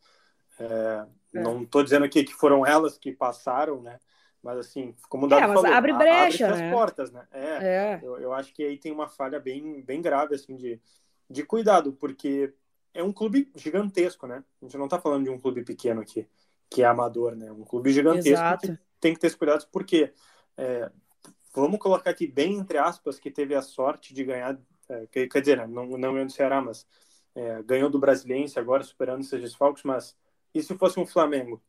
É, 0.58 1.06
É. 1.34 1.42
Não 1.42 1.62
estou 1.62 1.82
dizendo 1.82 2.06
aqui 2.06 2.24
que 2.24 2.32
foram 2.32 2.64
elas 2.66 2.96
que 2.96 3.12
passaram, 3.12 3.82
né? 3.82 3.98
Mas 4.42 4.58
assim, 4.58 4.94
como 5.10 5.26
o 5.26 5.28
Dado 5.28 5.42
É, 5.42 5.54
falou, 5.54 5.66
abre 5.66 5.92
a- 5.92 5.96
brecha, 5.96 6.46
abre-se 6.46 6.62
né? 6.62 6.68
as 6.68 6.72
portas, 6.74 7.12
né? 7.12 7.26
É, 7.30 7.66
É. 7.66 8.00
eu, 8.02 8.18
eu 8.18 8.32
acho 8.32 8.54
que 8.54 8.62
aí 8.64 8.78
tem 8.78 8.90
uma 8.90 9.08
falha 9.08 9.38
bem, 9.38 9.82
bem 9.82 10.00
grave, 10.00 10.34
assim, 10.34 10.56
de, 10.56 10.80
de 11.28 11.42
cuidado, 11.42 11.92
porque 11.92 12.54
é 12.94 13.02
um 13.02 13.12
clube 13.12 13.50
gigantesco, 13.54 14.26
né? 14.26 14.42
A 14.62 14.64
gente 14.64 14.78
não 14.78 14.86
está 14.86 14.98
falando 14.98 15.24
de 15.24 15.30
um 15.30 15.38
clube 15.38 15.62
pequeno 15.64 16.00
aqui, 16.00 16.26
que 16.70 16.82
é 16.82 16.86
amador, 16.86 17.36
né? 17.36 17.52
Um 17.52 17.62
clube 17.64 17.92
gigantesco 17.92 18.30
Exato. 18.30 18.66
que 18.68 18.78
tem 18.98 19.12
que 19.12 19.20
ter 19.20 19.26
esse 19.26 19.36
cuidado, 19.36 19.66
porque 19.70 20.12
é, 20.56 20.90
vamos 21.54 21.78
colocar 21.78 22.10
aqui 22.10 22.26
bem 22.26 22.54
entre 22.54 22.78
aspas 22.78 23.18
que 23.18 23.30
teve 23.30 23.54
a 23.54 23.60
sorte 23.60 24.14
de 24.14 24.24
ganhar, 24.24 24.58
é, 24.88 25.06
quer, 25.08 25.28
quer 25.28 25.40
dizer, 25.40 25.58
né? 25.58 25.66
não, 25.66 25.86
não 25.86 26.12
ganhou 26.12 26.24
do 26.26 26.32
Ceará, 26.32 26.62
mas 26.62 26.86
é, 27.34 27.62
ganhou 27.64 27.90
do 27.90 27.98
Brasiliense 27.98 28.58
agora, 28.58 28.82
superando 28.82 29.20
esses 29.20 29.40
desfalques, 29.42 29.82
mas 29.84 30.16
e 30.54 30.62
se 30.62 30.74
fosse 30.76 30.98
um 30.98 31.06
Flamengo? 31.06 31.60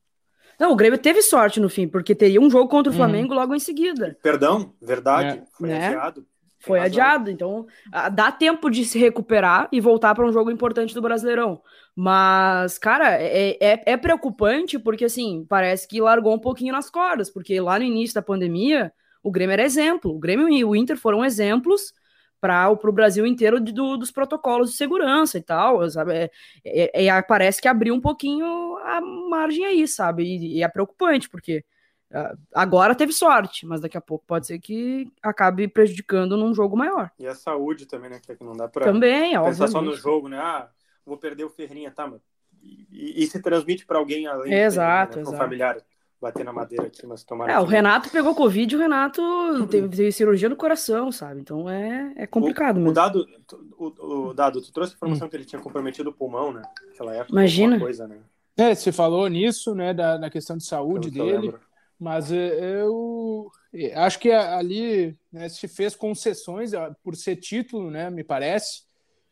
Não, 0.59 0.71
o 0.71 0.75
Grêmio 0.75 0.99
teve 0.99 1.21
sorte 1.21 1.59
no 1.59 1.69
fim, 1.69 1.87
porque 1.87 2.13
teria 2.13 2.41
um 2.41 2.49
jogo 2.49 2.67
contra 2.69 2.89
o 2.91 2.93
Uhum. 2.93 2.97
Flamengo 2.97 3.33
logo 3.33 3.55
em 3.55 3.59
seguida. 3.59 4.17
Perdão, 4.21 4.73
verdade, 4.81 5.37
É. 5.39 5.43
foi 5.57 5.69
Né? 5.69 5.87
adiado. 5.87 6.25
Foi 6.61 6.77
razão. 6.79 6.91
adiado, 6.91 7.31
então 7.31 7.65
ah, 7.89 8.09
dá 8.09 8.29
tempo 8.33 8.69
de 8.69 8.83
se 8.83 8.99
recuperar 8.99 9.69
e 9.71 9.79
voltar 9.79 10.13
para 10.13 10.25
um 10.25 10.31
jogo 10.33 10.51
importante 10.51 10.93
do 10.93 11.01
Brasileirão. 11.01 11.61
Mas, 11.95 12.77
cara, 12.77 13.15
é, 13.21 13.57
é, 13.61 13.83
é 13.85 13.95
preocupante 13.97 14.77
porque, 14.77 15.05
assim, 15.05 15.45
parece 15.47 15.87
que 15.87 16.01
largou 16.01 16.33
um 16.33 16.39
pouquinho 16.39 16.73
nas 16.73 16.89
cordas, 16.89 17.29
porque 17.29 17.61
lá 17.61 17.79
no 17.79 17.85
início 17.85 18.13
da 18.15 18.21
pandemia, 18.21 18.91
o 19.23 19.31
Grêmio 19.31 19.53
era 19.53 19.63
exemplo. 19.63 20.11
O 20.13 20.19
Grêmio 20.19 20.49
e 20.49 20.65
o 20.65 20.75
Inter 20.75 20.97
foram 20.97 21.23
exemplos 21.23 21.93
para 22.41 22.69
o 22.71 22.91
Brasil 22.91 23.25
inteiro 23.25 23.59
de- 23.59 23.71
do- 23.71 23.97
dos 23.97 24.11
protocolos 24.11 24.71
de 24.71 24.77
segurança 24.77 25.37
e 25.37 25.41
tal, 25.41 25.87
sabe? 25.89 26.13
É, 26.13 26.31
é- 26.65 27.05
é- 27.07 27.21
parece 27.21 27.61
que 27.61 27.67
abriu 27.67 27.93
um 27.93 28.01
pouquinho 28.01 28.77
a 28.77 29.01
margem 29.01 29.65
aí, 29.65 29.87
sabe? 29.87 30.23
E, 30.23 30.57
e 30.57 30.63
é 30.63 30.67
preocupante, 30.67 31.29
porque 31.29 31.63
ah, 32.11 32.33
agora 32.55 32.95
teve 32.95 33.11
sorte, 33.13 33.65
mas 33.67 33.81
daqui 33.81 33.97
a 33.97 34.01
pouco 34.01 34.25
pode 34.25 34.47
ser 34.47 34.59
que 34.59 35.07
acabe 35.21 35.67
prejudicando 35.67 36.35
num 36.37 36.53
jogo 36.53 36.75
maior. 36.75 37.11
E 37.19 37.27
a 37.27 37.35
saúde 37.35 37.85
também, 37.85 38.09
né? 38.09 38.19
Que 38.19 38.43
não 38.43 38.55
dá 38.55 38.67
pra 38.67 38.85
Também, 38.85 39.39
pensar 39.43 39.67
só 39.67 39.81
no 39.81 39.95
jogo, 39.95 40.27
né? 40.27 40.37
Ah, 40.39 40.69
vou 41.05 41.17
perder 41.17 41.43
o 41.43 41.49
Ferrinha, 41.49 41.91
tá, 41.91 42.07
mas. 42.07 42.21
E, 42.61 42.87
e- 42.91 43.23
e 43.23 43.27
se 43.27 43.41
transmite 43.41 43.85
pra 43.85 43.99
alguém 43.99 44.27
além 44.27 44.53
Exato, 44.53 45.19
do 45.19 45.25
Ferrinha, 45.25 45.31
né? 45.31 45.37
Exato. 45.37 45.37
familiar 45.37 45.77
bater 46.21 46.43
na 46.45 46.53
madeira 46.53 46.87
aqui, 46.87 47.05
mas 47.05 47.23
tomara 47.23 47.53
É, 47.53 47.59
o 47.59 47.65
Renato 47.65 48.09
pegou 48.09 48.35
Covid, 48.35 48.75
o 48.75 48.79
Renato 48.79 49.21
teve, 49.67 49.89
teve 49.89 50.11
cirurgia 50.11 50.49
no 50.49 50.55
coração, 50.55 51.11
sabe? 51.11 51.41
Então 51.41 51.69
é, 51.69 52.13
é 52.15 52.27
complicado 52.27 52.77
o, 52.77 52.79
o 52.79 52.81
mesmo. 52.83 52.93
dado, 52.93 53.25
tu- 53.47 53.67
o, 53.77 54.29
o 54.29 54.33
dado, 54.33 54.61
tu 54.61 54.71
trouxe 54.71 54.93
a 54.93 54.95
informação 54.95 55.29
que 55.29 55.35
ele 55.35 55.45
tinha 55.45 55.61
comprometido 55.61 56.09
o 56.09 56.13
pulmão, 56.13 56.51
né? 56.51 56.61
Naquela 56.87 57.13
época. 57.15 57.31
Imagina. 57.31 57.75
alguma 57.75 57.85
Coisa, 57.87 58.07
né? 58.07 58.19
É, 58.57 58.75
você 58.75 58.91
falou 58.91 59.27
nisso, 59.29 59.73
né, 59.73 59.93
da, 59.93 60.17
na 60.17 60.29
questão 60.29 60.57
de 60.57 60.65
saúde 60.65 61.09
Pelo 61.09 61.11
que 61.11 61.19
eu 61.19 61.25
dele. 61.25 61.37
lembro. 61.47 61.59
Mas 61.97 62.31
é, 62.31 62.81
eu 62.81 63.49
é, 63.73 63.93
acho 63.95 64.19
que 64.19 64.31
ali 64.31 65.17
né, 65.31 65.49
se 65.49 65.67
fez 65.67 65.95
concessões 65.95 66.73
ó, 66.73 66.93
por 67.03 67.15
ser 67.15 67.37
título, 67.37 67.89
né? 67.91 68.09
Me 68.09 68.23
parece. 68.23 68.83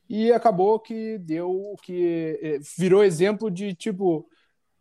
e 0.10 0.32
acabou 0.32 0.80
que 0.80 1.18
deu 1.20 1.76
que 1.84 2.40
eh, 2.42 2.60
virou 2.78 3.04
exemplo 3.04 3.52
de 3.52 3.74
tipo 3.76 4.30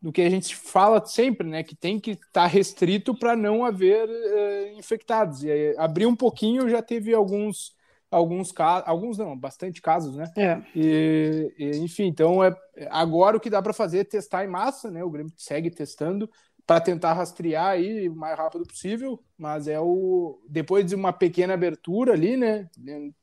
do 0.06 0.12
que 0.12 0.22
a 0.22 0.30
gente 0.30 0.54
fala 0.54 1.04
sempre, 1.04 1.48
né? 1.48 1.64
Que 1.64 1.74
tem 1.74 1.98
que 1.98 2.12
estar 2.12 2.30
tá 2.32 2.46
restrito 2.46 3.12
para 3.12 3.34
não 3.34 3.64
haver 3.64 4.08
uh, 4.08 4.78
infectados. 4.78 5.42
E 5.42 5.50
aí, 5.50 5.74
abrir 5.76 6.06
um 6.06 6.14
pouquinho 6.14 6.68
já 6.68 6.80
teve 6.80 7.12
alguns, 7.12 7.74
alguns 8.08 8.52
casos, 8.52 8.84
alguns 8.86 9.18
não, 9.18 9.36
bastante 9.36 9.82
casos, 9.82 10.14
né? 10.14 10.30
É. 10.36 10.62
E, 10.76 11.52
e, 11.58 11.78
enfim, 11.78 12.04
então 12.04 12.44
é 12.44 12.54
agora 12.88 13.36
o 13.36 13.40
que 13.40 13.50
dá 13.50 13.60
para 13.60 13.72
fazer 13.72 13.98
é 13.98 14.04
testar 14.04 14.44
em 14.44 14.48
massa, 14.48 14.92
né? 14.92 15.02
O 15.02 15.10
Grêmio 15.10 15.32
segue 15.36 15.72
testando 15.72 16.30
para 16.64 16.80
tentar 16.80 17.12
rastrear 17.12 17.70
aí 17.70 18.08
o 18.08 18.14
mais 18.14 18.38
rápido 18.38 18.64
possível, 18.64 19.20
mas 19.36 19.66
é 19.66 19.80
o 19.80 20.40
depois 20.48 20.86
de 20.86 20.94
uma 20.94 21.12
pequena 21.12 21.54
abertura 21.54 22.12
ali, 22.12 22.36
né? 22.36 22.68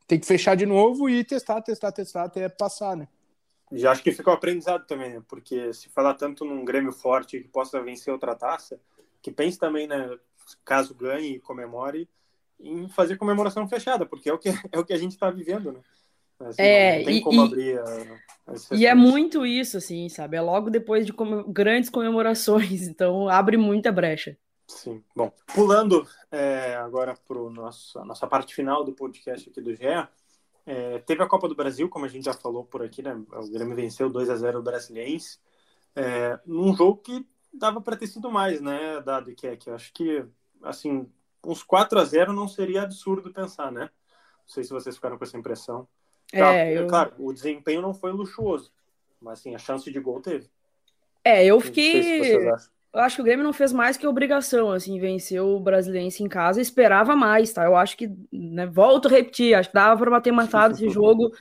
Tem 0.06 0.19
que 0.19 0.28
fechar 0.28 0.56
de 0.56 0.65
novo 0.65 1.10
e 1.10 1.24
testar, 1.24 1.62
testar, 1.62 1.93
testar 1.93 2.24
até 2.26 2.50
passar, 2.50 2.98
né? 2.98 3.08
Já 3.73 3.91
acho 3.91 4.03
que 4.03 4.12
ficou 4.12 4.33
aprendizado 4.33 4.86
também, 4.86 5.13
né? 5.13 5.23
Porque 5.27 5.73
se 5.73 5.89
falar 5.89 6.13
tanto 6.13 6.45
num 6.45 6.63
Grêmio 6.63 6.91
forte 6.91 7.39
que 7.39 7.47
possa 7.47 7.81
vencer 7.81 8.13
outra 8.13 8.36
taça, 8.36 8.79
que 9.21 9.31
pense 9.31 9.57
também, 9.57 9.88
né? 9.88 10.15
Caso 10.63 10.93
ganhe 10.93 11.36
e 11.36 11.39
comemore, 11.39 12.07
em 12.59 12.88
fazer 12.88 13.17
comemoração 13.17 13.67
fechada, 13.67 14.05
porque 14.05 14.29
é 14.29 14.33
o 14.33 14.38
que, 14.38 14.49
é 14.71 14.79
o 14.79 14.86
que 14.86 14.93
a 14.93 14.97
gente 14.97 15.12
está 15.12 15.29
vivendo, 15.29 15.71
né? 15.71 15.79
Assim, 16.39 16.62
é, 16.62 16.97
não 16.97 17.05
tem 17.05 17.17
e, 17.17 17.21
como 17.21 17.41
e, 17.41 17.45
abrir 17.45 17.79
a, 17.79 18.75
E 18.75 18.86
é 18.86 18.93
muito 18.93 19.45
isso, 19.45 19.77
assim, 19.77 20.09
sabe? 20.09 20.36
É 20.36 20.41
logo 20.41 20.69
depois 20.69 21.05
de 21.05 21.13
come, 21.13 21.43
grandes 21.47 21.89
comemorações, 21.89 22.83
então 22.88 23.29
abre 23.29 23.57
muita 23.57 23.91
brecha. 23.91 24.38
Sim. 24.67 25.03
Bom, 25.15 25.31
pulando 25.53 26.07
é, 26.31 26.75
agora 26.75 27.15
para 27.27 27.38
a 27.38 28.05
nossa 28.05 28.27
parte 28.27 28.55
final 28.55 28.83
do 28.83 28.93
podcast 28.93 29.49
aqui 29.49 29.62
do 29.62 29.73
GE, 29.73 30.07
é, 30.65 30.99
teve 30.99 31.21
a 31.21 31.28
Copa 31.28 31.47
do 31.47 31.56
Brasil, 31.56 31.89
como 31.89 32.06
a 32.06 32.08
gente 32.08 32.26
já 32.26 32.34
falou 32.34 32.63
por 32.63 32.82
aqui, 32.84 33.02
né? 33.02 33.13
O 33.32 33.49
Grêmio 33.49 33.76
venceu 33.76 34.10
2 34.10 34.30
a 34.30 34.36
0 34.36 34.60
o 34.60 34.63
Brasiliense, 34.63 35.38
é, 35.95 36.39
num 36.45 36.76
jogo 36.76 37.02
que 37.02 37.26
dava 37.54 37.82
para 37.82 37.95
ter 37.95 38.08
sido 38.08 38.32
mais, 38.32 38.60
né, 38.62 38.99
dado 39.02 39.34
que 39.36 39.45
é 39.45 39.56
que 39.56 39.69
eu 39.69 39.76
acho 39.76 39.93
que 39.93 40.26
assim, 40.63 41.08
uns 41.45 41.62
4 41.62 41.99
a 41.99 42.04
0 42.04 42.34
não 42.34 42.47
seria 42.47 42.84
absurdo 42.84 43.32
pensar, 43.32 43.71
né? 43.71 43.82
Não 43.82 44.47
sei 44.47 44.63
se 44.63 44.71
vocês 44.71 44.95
ficaram 44.95 45.17
com 45.17 45.23
essa 45.23 45.38
impressão. 45.38 45.88
É, 46.32 46.39
claro, 46.39 46.58
é 46.58 46.73
eu... 46.73 46.88
claro 46.88 47.13
o 47.19 47.34
desempenho 47.34 47.82
não 47.82 47.93
foi 47.93 48.12
luxuoso, 48.12 48.71
mas 49.21 49.39
assim, 49.39 49.54
a 49.54 49.60
chance 49.60 49.91
de 49.91 49.99
gol 49.99 50.21
teve. 50.21 50.49
É, 51.23 51.45
eu 51.45 51.60
fiquei 51.60 52.21
eu 52.93 53.01
acho 53.01 53.15
que 53.15 53.21
o 53.21 53.25
Grêmio 53.25 53.43
não 53.43 53.53
fez 53.53 53.73
mais 53.73 53.97
que 53.97 54.06
obrigação, 54.06 54.71
assim, 54.71 54.99
venceu 54.99 55.56
o 55.56 55.60
Brasiliense 55.60 56.23
em 56.23 56.29
casa, 56.29 56.62
esperava 56.62 57.15
mais, 57.15 57.51
tá? 57.51 57.65
Eu 57.65 57.75
acho 57.75 57.97
que, 57.97 58.12
né, 58.32 58.67
volto 58.67 59.08
a 59.08 59.12
repetir, 59.12 59.56
acho 59.56 59.69
que 59.69 59.75
dava 59.75 59.97
para 59.97 60.12
bater 60.12 60.32
matado 60.32 60.75
esse 60.75 60.88
jogo 60.89 61.32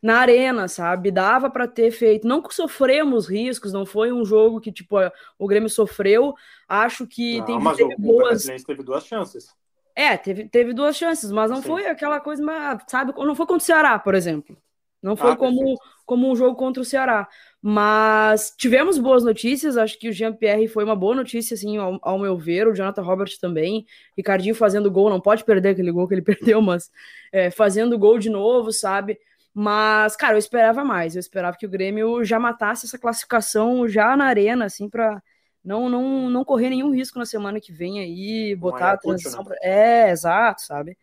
na 0.00 0.18
arena, 0.18 0.68
sabe? 0.68 1.10
Dava 1.10 1.50
para 1.50 1.66
ter 1.66 1.90
feito. 1.90 2.28
Não 2.28 2.40
que 2.40 2.54
sofremos 2.54 3.28
riscos, 3.28 3.72
não 3.72 3.84
foi 3.84 4.12
um 4.12 4.24
jogo 4.24 4.60
que, 4.60 4.70
tipo, 4.70 4.96
o 5.36 5.48
Grêmio 5.48 5.68
sofreu. 5.68 6.32
Acho 6.68 7.06
que 7.06 7.38
não, 7.38 7.44
tem 7.44 7.60
mas 7.60 7.76
teve 7.76 7.94
o, 7.94 7.98
boas... 7.98 8.16
o 8.16 8.28
Brasiliense 8.28 8.64
teve 8.64 8.82
duas 8.84 9.04
chances. 9.04 9.48
É, 9.96 10.16
teve, 10.16 10.48
teve 10.48 10.72
duas 10.72 10.96
chances, 10.96 11.32
mas 11.32 11.50
não 11.50 11.60
Sim. 11.60 11.68
foi 11.68 11.86
aquela 11.86 12.20
coisa, 12.20 12.42
sabe? 12.86 13.12
Não 13.16 13.34
foi 13.34 13.46
contra 13.46 13.62
o 13.62 13.66
Ceará, 13.66 13.98
por 13.98 14.14
exemplo. 14.14 14.56
Não 15.02 15.16
foi 15.16 15.32
ah, 15.32 15.36
como, 15.36 15.74
como 16.04 16.30
um 16.30 16.36
jogo 16.36 16.56
contra 16.56 16.82
o 16.82 16.84
Ceará. 16.84 17.26
Mas 17.62 18.54
tivemos 18.56 18.96
boas 18.98 19.22
notícias. 19.22 19.76
Acho 19.76 19.98
que 19.98 20.08
o 20.08 20.12
Jean-Pierre 20.12 20.66
foi 20.66 20.82
uma 20.82 20.96
boa 20.96 21.14
notícia, 21.14 21.54
assim, 21.54 21.76
ao, 21.76 21.98
ao, 22.02 22.18
meu 22.18 22.36
ver. 22.38 22.66
O 22.66 22.74
Jonathan 22.74 23.02
Roberts 23.02 23.38
também. 23.38 23.84
Ricardinho 24.16 24.54
fazendo 24.54 24.90
gol. 24.90 25.10
Não 25.10 25.20
pode 25.20 25.44
perder 25.44 25.70
aquele 25.70 25.92
gol 25.92 26.08
que 26.08 26.14
ele 26.14 26.22
perdeu, 26.22 26.62
mas 26.62 26.90
é, 27.30 27.50
fazendo 27.50 27.98
gol 27.98 28.18
de 28.18 28.30
novo, 28.30 28.72
sabe? 28.72 29.18
Mas, 29.52 30.16
cara, 30.16 30.34
eu 30.34 30.38
esperava 30.38 30.84
mais. 30.84 31.14
Eu 31.14 31.20
esperava 31.20 31.56
que 31.56 31.66
o 31.66 31.70
Grêmio 31.70 32.24
já 32.24 32.38
matasse 32.38 32.86
essa 32.86 32.98
classificação 32.98 33.86
já 33.86 34.16
na 34.16 34.24
arena, 34.24 34.64
assim, 34.64 34.88
para 34.88 35.22
não, 35.62 35.88
não, 35.88 36.30
não 36.30 36.44
correr 36.44 36.70
nenhum 36.70 36.90
risco 36.90 37.18
na 37.18 37.26
semana 37.26 37.60
que 37.60 37.72
vem 37.72 38.00
aí, 38.00 38.56
botar 38.56 38.92
a 38.92 38.96
transição. 38.96 39.42
Né? 39.42 39.48
Pra... 39.48 39.56
É, 39.60 40.10
exato, 40.10 40.62
sabe? 40.62 40.96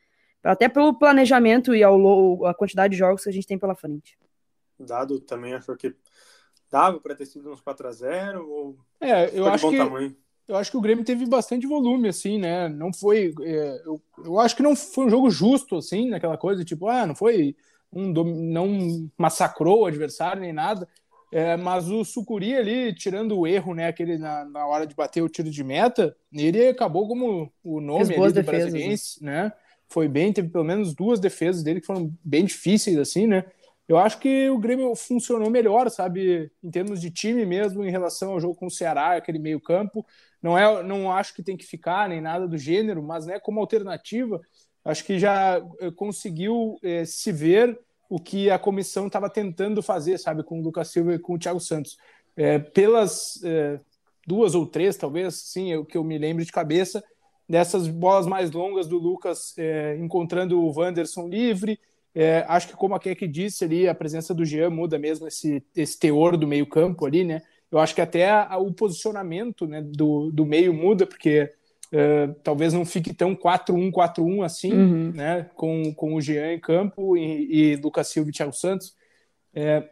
até 0.43 0.69
pelo 0.69 0.97
planejamento 0.97 1.75
e 1.75 1.83
ao, 1.83 2.45
a 2.45 2.53
quantidade 2.53 2.91
de 2.91 2.97
jogos 2.97 3.23
que 3.23 3.29
a 3.29 3.33
gente 3.33 3.47
tem 3.47 3.59
pela 3.59 3.75
frente. 3.75 4.17
Dado 4.79 5.19
também 5.19 5.53
achou 5.53 5.75
que 5.75 5.93
dava 6.71 6.99
para 6.99 7.15
ter 7.15 7.25
sido 7.25 7.51
uns 7.51 7.61
4 7.61 7.87
a 7.87 7.91
0 7.91 8.49
ou 8.49 8.77
É, 8.99 9.29
eu 9.37 9.47
acho 9.47 9.69
que 9.69 9.77
tamanho? 9.77 10.15
eu 10.47 10.55
acho 10.55 10.71
que 10.71 10.77
o 10.77 10.81
Grêmio 10.81 11.03
teve 11.03 11.25
bastante 11.25 11.67
volume 11.67 12.09
assim, 12.09 12.37
né? 12.37 12.69
Não 12.69 12.93
foi 12.93 13.33
é, 13.41 13.81
eu, 13.85 14.01
eu 14.23 14.39
acho 14.39 14.55
que 14.55 14.63
não 14.63 14.75
foi 14.75 15.05
um 15.05 15.09
jogo 15.09 15.29
justo 15.29 15.77
assim, 15.77 16.09
naquela 16.09 16.37
coisa 16.37 16.63
tipo, 16.63 16.87
ah, 16.87 17.05
não 17.05 17.15
foi 17.15 17.55
um 17.91 18.11
não 18.11 19.09
massacrou 19.17 19.81
o 19.81 19.85
adversário 19.85 20.41
nem 20.41 20.53
nada. 20.53 20.87
É, 21.29 21.57
mas 21.57 21.89
o 21.89 22.05
Sucuri 22.05 22.55
ali, 22.55 22.93
tirando 22.93 23.37
o 23.37 23.45
erro, 23.45 23.73
né, 23.73 23.87
aquele 23.87 24.17
na, 24.17 24.45
na 24.45 24.65
hora 24.65 24.87
de 24.87 24.95
bater 24.95 25.21
o 25.21 25.27
tiro 25.27 25.49
de 25.49 25.61
meta, 25.61 26.15
ele 26.31 26.69
acabou 26.69 27.05
como 27.05 27.51
o 27.61 27.81
nome 27.81 28.13
ali 28.13 28.15
do 28.15 28.33
defesas, 28.33 28.43
né? 28.43 28.43
brasiliense, 28.43 29.23
né? 29.23 29.43
né? 29.43 29.53
foi 29.89 30.07
bem, 30.07 30.33
teve 30.33 30.49
pelo 30.49 30.63
menos 30.63 30.93
duas 30.93 31.19
defesas 31.19 31.63
dele 31.63 31.79
que 31.79 31.87
foram 31.87 32.13
bem 32.23 32.45
difíceis, 32.45 32.97
assim, 32.97 33.25
né? 33.25 33.45
Eu 33.87 33.97
acho 33.97 34.19
que 34.19 34.49
o 34.49 34.57
Grêmio 34.57 34.93
funcionou 34.95 35.49
melhor, 35.49 35.89
sabe, 35.89 36.51
em 36.61 36.69
termos 36.69 36.99
de 36.99 37.09
time 37.09 37.45
mesmo, 37.45 37.85
em 37.85 37.91
relação 37.91 38.31
ao 38.31 38.39
jogo 38.39 38.55
com 38.55 38.67
o 38.67 38.71
Ceará, 38.71 39.15
aquele 39.15 39.39
meio-campo. 39.39 40.05
Não 40.41 40.57
é, 40.57 40.83
não 40.83 41.11
acho 41.11 41.33
que 41.33 41.41
tem 41.41 41.55
que 41.55 41.65
ficar 41.65 42.09
nem 42.09 42.19
nada 42.19 42.47
do 42.47 42.57
gênero, 42.57 43.01
mas 43.01 43.25
né, 43.25 43.39
como 43.39 43.59
alternativa, 43.61 44.41
acho 44.83 45.05
que 45.05 45.17
já 45.17 45.61
eh, 45.79 45.91
conseguiu 45.91 46.77
é, 46.83 47.05
se 47.05 47.31
ver 47.31 47.79
o 48.09 48.19
que 48.19 48.49
a 48.49 48.59
comissão 48.59 49.07
estava 49.07 49.29
tentando 49.29 49.81
fazer, 49.81 50.17
sabe, 50.17 50.43
com 50.43 50.59
o 50.59 50.63
Lucas 50.63 50.89
Silva 50.89 51.15
e 51.15 51.19
com 51.19 51.33
o 51.33 51.39
Thiago 51.39 51.59
Santos. 51.59 51.97
É, 52.35 52.59
pelas 52.59 53.41
é, 53.43 53.79
duas 54.25 54.53
ou 54.53 54.65
três, 54.65 54.95
talvez, 54.97 55.35
sim, 55.35 55.75
o 55.75 55.85
que 55.85 55.97
eu 55.97 56.03
me 56.03 56.17
lembro 56.17 56.43
de 56.43 56.51
cabeça, 56.51 57.03
dessas 57.47 57.87
bolas 57.87 58.27
mais 58.27 58.51
longas 58.51 58.87
do 58.87 58.97
Lucas 58.97 59.53
é, 59.57 59.97
encontrando 59.97 60.59
o 60.61 60.77
Wanderson 60.77 61.27
livre. 61.27 61.79
É, 62.19 62.43
acho 62.47 62.69
que, 62.69 62.75
como 62.75 62.95
a 62.95 62.99
Keck 62.99 63.27
disse 63.27 63.63
ali, 63.63 63.87
a 63.87 63.93
presença 63.93 64.33
do 64.33 64.43
Jean 64.43 64.71
muda 64.71 64.97
mesmo 64.97 65.27
esse, 65.27 65.63
esse 65.75 65.99
teor 65.99 66.35
do 66.35 66.47
meio-campo 66.47 67.05
ali, 67.05 67.23
né? 67.23 67.43
Eu 67.71 67.77
acho 67.77 67.93
que 67.93 68.01
até 68.01 68.27
a, 68.31 68.57
o 68.57 68.73
posicionamento 68.73 69.67
né, 69.67 69.83
do, 69.83 70.31
do 70.31 70.43
meio 70.43 70.73
muda, 70.73 71.05
porque 71.05 71.53
é, 71.91 72.27
talvez 72.43 72.73
não 72.73 72.83
fique 72.87 73.13
tão 73.13 73.35
4-1-4-1 73.35 74.43
assim, 74.43 74.73
uhum. 74.73 75.11
né? 75.11 75.47
Com, 75.53 75.93
com 75.93 76.15
o 76.15 76.19
Jean 76.19 76.53
em 76.53 76.59
campo 76.59 77.15
e, 77.15 77.73
e 77.73 77.75
Lucas 77.75 78.07
Silva 78.07 78.31
e 78.31 78.33
Thiago 78.33 78.53
Santos. 78.53 78.95
É, 79.53 79.87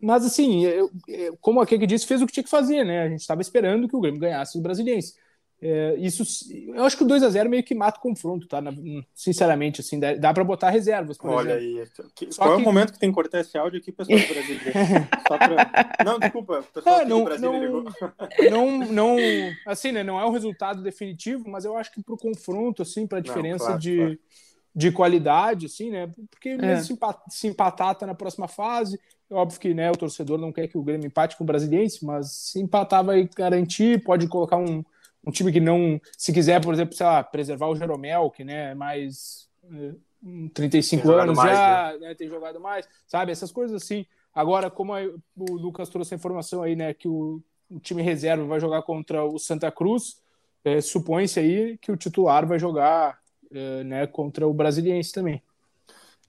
mas 0.00 0.24
assim, 0.24 0.64
eu, 0.64 0.92
como 1.40 1.60
a 1.60 1.66
Keck 1.66 1.84
disse, 1.88 2.06
fez 2.06 2.22
o 2.22 2.26
que 2.26 2.34
tinha 2.34 2.44
que 2.44 2.50
fazer, 2.50 2.84
né? 2.84 3.02
A 3.02 3.08
gente 3.08 3.20
estava 3.20 3.40
esperando 3.40 3.88
que 3.88 3.96
o 3.96 4.00
Grêmio 4.00 4.20
ganhasse 4.20 4.56
o 4.56 4.62
Brasiliense. 4.62 5.14
É, 5.64 5.94
isso, 5.94 6.24
eu 6.74 6.82
acho 6.82 6.96
que 6.96 7.04
o 7.04 7.06
2 7.06 7.22
a 7.22 7.30
0 7.30 7.48
meio 7.48 7.62
que 7.62 7.72
mata 7.72 7.96
o 7.96 8.02
confronto, 8.02 8.48
tá? 8.48 8.60
sinceramente, 9.14 9.80
assim, 9.80 10.00
dá, 10.00 10.12
dá 10.14 10.34
para 10.34 10.42
botar 10.42 10.70
reservas. 10.70 11.16
Olha 11.22 11.56
exemplo. 11.56 12.04
aí, 12.04 12.10
que, 12.16 12.34
qual 12.34 12.48
que... 12.48 12.54
é 12.54 12.56
o 12.56 12.60
momento 12.60 12.92
que 12.92 12.98
tem 12.98 13.10
que 13.10 13.14
cortar 13.14 13.38
esse 13.38 13.56
áudio 13.56 13.78
aqui, 13.78 13.92
pessoal 13.92 14.18
do 14.18 14.26
Brasil? 14.26 14.58
pra... 15.22 16.04
Não, 16.04 16.18
desculpa, 16.18 16.64
pessoal 16.74 17.00
é, 17.00 17.04
não, 17.04 17.18
do 17.20 17.24
Brasil 17.26 17.52
não, 18.50 18.80
não, 18.80 18.88
não, 18.88 19.16
assim, 19.64 19.92
né? 19.92 20.02
Não 20.02 20.18
é 20.18 20.24
o 20.24 20.32
resultado 20.32 20.82
definitivo, 20.82 21.48
mas 21.48 21.64
eu 21.64 21.76
acho 21.76 21.92
que 21.92 22.02
para 22.02 22.14
o 22.14 22.18
confronto, 22.18 22.82
assim, 22.82 23.06
para 23.06 23.18
a 23.18 23.22
diferença 23.22 23.66
claro, 23.66 23.80
de, 23.80 23.96
claro. 23.96 24.18
de 24.74 24.90
qualidade, 24.90 25.66
assim, 25.66 25.92
né? 25.92 26.10
Porque 26.28 26.48
é. 26.48 26.56
mesmo 26.56 26.98
se 27.28 27.46
empatar 27.46 27.94
tá 27.94 28.04
na 28.04 28.16
próxima 28.16 28.48
fase, 28.48 28.98
é 29.30 29.34
óbvio 29.34 29.60
que 29.60 29.72
né, 29.72 29.92
o 29.92 29.96
torcedor 29.96 30.38
não 30.38 30.50
quer 30.50 30.66
que 30.66 30.76
o 30.76 30.82
Grêmio 30.82 31.06
empate 31.06 31.36
com 31.36 31.44
o 31.44 31.46
Brasiliense, 31.46 32.04
mas 32.04 32.32
se 32.32 32.58
empatar 32.58 33.04
vai 33.04 33.30
garantir, 33.36 34.02
pode 34.02 34.26
colocar 34.26 34.56
um 34.56 34.82
um 35.24 35.30
time 35.30 35.52
que 35.52 35.60
não, 35.60 36.00
se 36.16 36.32
quiser, 36.32 36.60
por 36.62 36.74
exemplo, 36.74 36.94
sei 36.94 37.06
lá, 37.06 37.22
preservar 37.22 37.68
o 37.68 37.76
Jeromel, 37.76 38.30
que 38.30 38.44
né, 38.44 38.72
é 38.72 38.74
mais 38.74 39.48
é, 39.64 39.94
35 40.54 41.02
tem 41.02 41.12
anos 41.12 41.36
já, 41.36 41.92
né? 41.92 41.98
né, 41.98 42.14
tem 42.14 42.28
jogado 42.28 42.60
mais, 42.60 42.88
sabe? 43.06 43.32
Essas 43.32 43.52
coisas 43.52 43.82
assim. 43.82 44.06
Agora, 44.34 44.70
como 44.70 44.94
o 45.36 45.52
Lucas 45.54 45.88
trouxe 45.88 46.14
a 46.14 46.16
informação 46.16 46.62
aí, 46.62 46.74
né, 46.74 46.94
que 46.94 47.06
o, 47.06 47.42
o 47.70 47.78
time 47.78 48.02
reserva 48.02 48.44
vai 48.44 48.58
jogar 48.58 48.82
contra 48.82 49.24
o 49.24 49.38
Santa 49.38 49.70
Cruz, 49.70 50.20
é, 50.64 50.80
supõe-se 50.80 51.40
aí 51.40 51.78
que 51.78 51.92
o 51.92 51.96
titular 51.96 52.46
vai 52.46 52.58
jogar 52.58 53.18
é, 53.50 53.84
né, 53.84 54.06
contra 54.06 54.46
o 54.46 54.54
Brasiliense 54.54 55.12
também. 55.12 55.42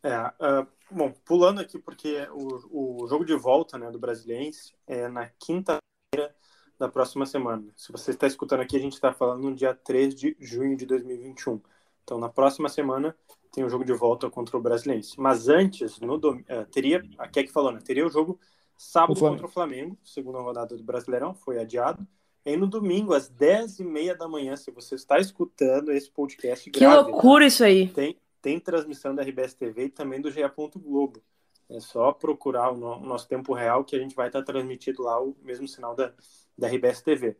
É, 0.03 0.17
uh, 0.19 0.67
bom, 0.91 1.13
pulando 1.23 1.61
aqui, 1.61 1.79
porque 1.79 2.27
o, 2.31 3.03
o 3.03 3.07
jogo 3.07 3.23
de 3.23 3.35
volta 3.35 3.77
né, 3.77 3.89
do 3.89 3.99
Brasiliense 3.99 4.73
é 4.85 5.07
na 5.07 5.29
quinta-feira, 5.39 6.35
da 6.79 6.87
próxima 6.89 7.25
semana. 7.25 7.65
Se 7.75 7.91
você 7.91 8.11
está 8.11 8.27
escutando 8.27 8.61
aqui, 8.61 8.75
a 8.75 8.79
gente 8.79 8.93
está 8.93 9.13
falando 9.13 9.43
no 9.43 9.55
dia 9.55 9.73
3 9.73 10.15
de 10.15 10.35
junho 10.39 10.75
de 10.75 10.85
2021. 10.85 11.61
Então, 12.03 12.17
na 12.17 12.29
próxima 12.29 12.67
semana, 12.67 13.15
tem 13.51 13.63
o 13.63 13.67
um 13.67 13.69
jogo 13.69 13.85
de 13.85 13.93
volta 13.93 14.29
contra 14.29 14.57
o 14.57 14.61
Brasiliense. 14.61 15.19
Mas 15.19 15.47
antes, 15.47 15.99
no 15.99 16.17
dom... 16.17 16.37
uh, 16.37 16.65
teria, 16.71 17.03
a 17.17 17.27
Keck 17.27 17.51
falou, 17.51 17.71
né? 17.71 17.79
Teria 17.83 18.05
o 18.05 18.09
jogo 18.09 18.39
sábado 18.77 19.17
o 19.17 19.19
contra 19.19 19.45
o 19.45 19.49
Flamengo, 19.49 19.97
segunda 20.03 20.39
rodada 20.39 20.75
do 20.75 20.83
Brasileirão, 20.83 21.33
foi 21.33 21.59
adiado. 21.59 22.05
E 22.45 22.57
no 22.57 22.67
domingo, 22.67 23.13
às 23.13 23.29
10h30 23.29 24.17
da 24.17 24.27
manhã, 24.27 24.55
se 24.57 24.69
você 24.69 24.95
está 24.95 25.17
escutando 25.17 25.91
esse 25.91 26.11
podcast 26.11 26.69
Que 26.69 26.81
grave, 26.81 27.11
loucura 27.11 27.45
isso 27.45 27.63
aí! 27.63 27.87
Tem, 27.87 28.17
tem 28.41 28.59
transmissão 28.59 29.15
da 29.15 29.23
RBS 29.23 29.53
TV 29.53 29.85
e 29.85 29.89
também 29.89 30.19
do 30.19 30.29
GE. 30.29 30.41
Globo. 30.75 31.21
É 31.69 31.79
só 31.79 32.11
procurar 32.11 32.71
o, 32.71 32.77
no, 32.77 32.97
o 32.97 33.05
nosso 33.05 33.27
tempo 33.27 33.53
real 33.53 33.83
que 33.83 33.95
a 33.95 33.99
gente 33.99 34.15
vai 34.15 34.27
estar 34.27 34.43
transmitido 34.43 35.03
lá 35.03 35.21
o 35.21 35.35
mesmo 35.41 35.67
sinal 35.67 35.95
da, 35.95 36.13
da 36.57 36.67
RBS 36.67 37.01
TV. 37.01 37.37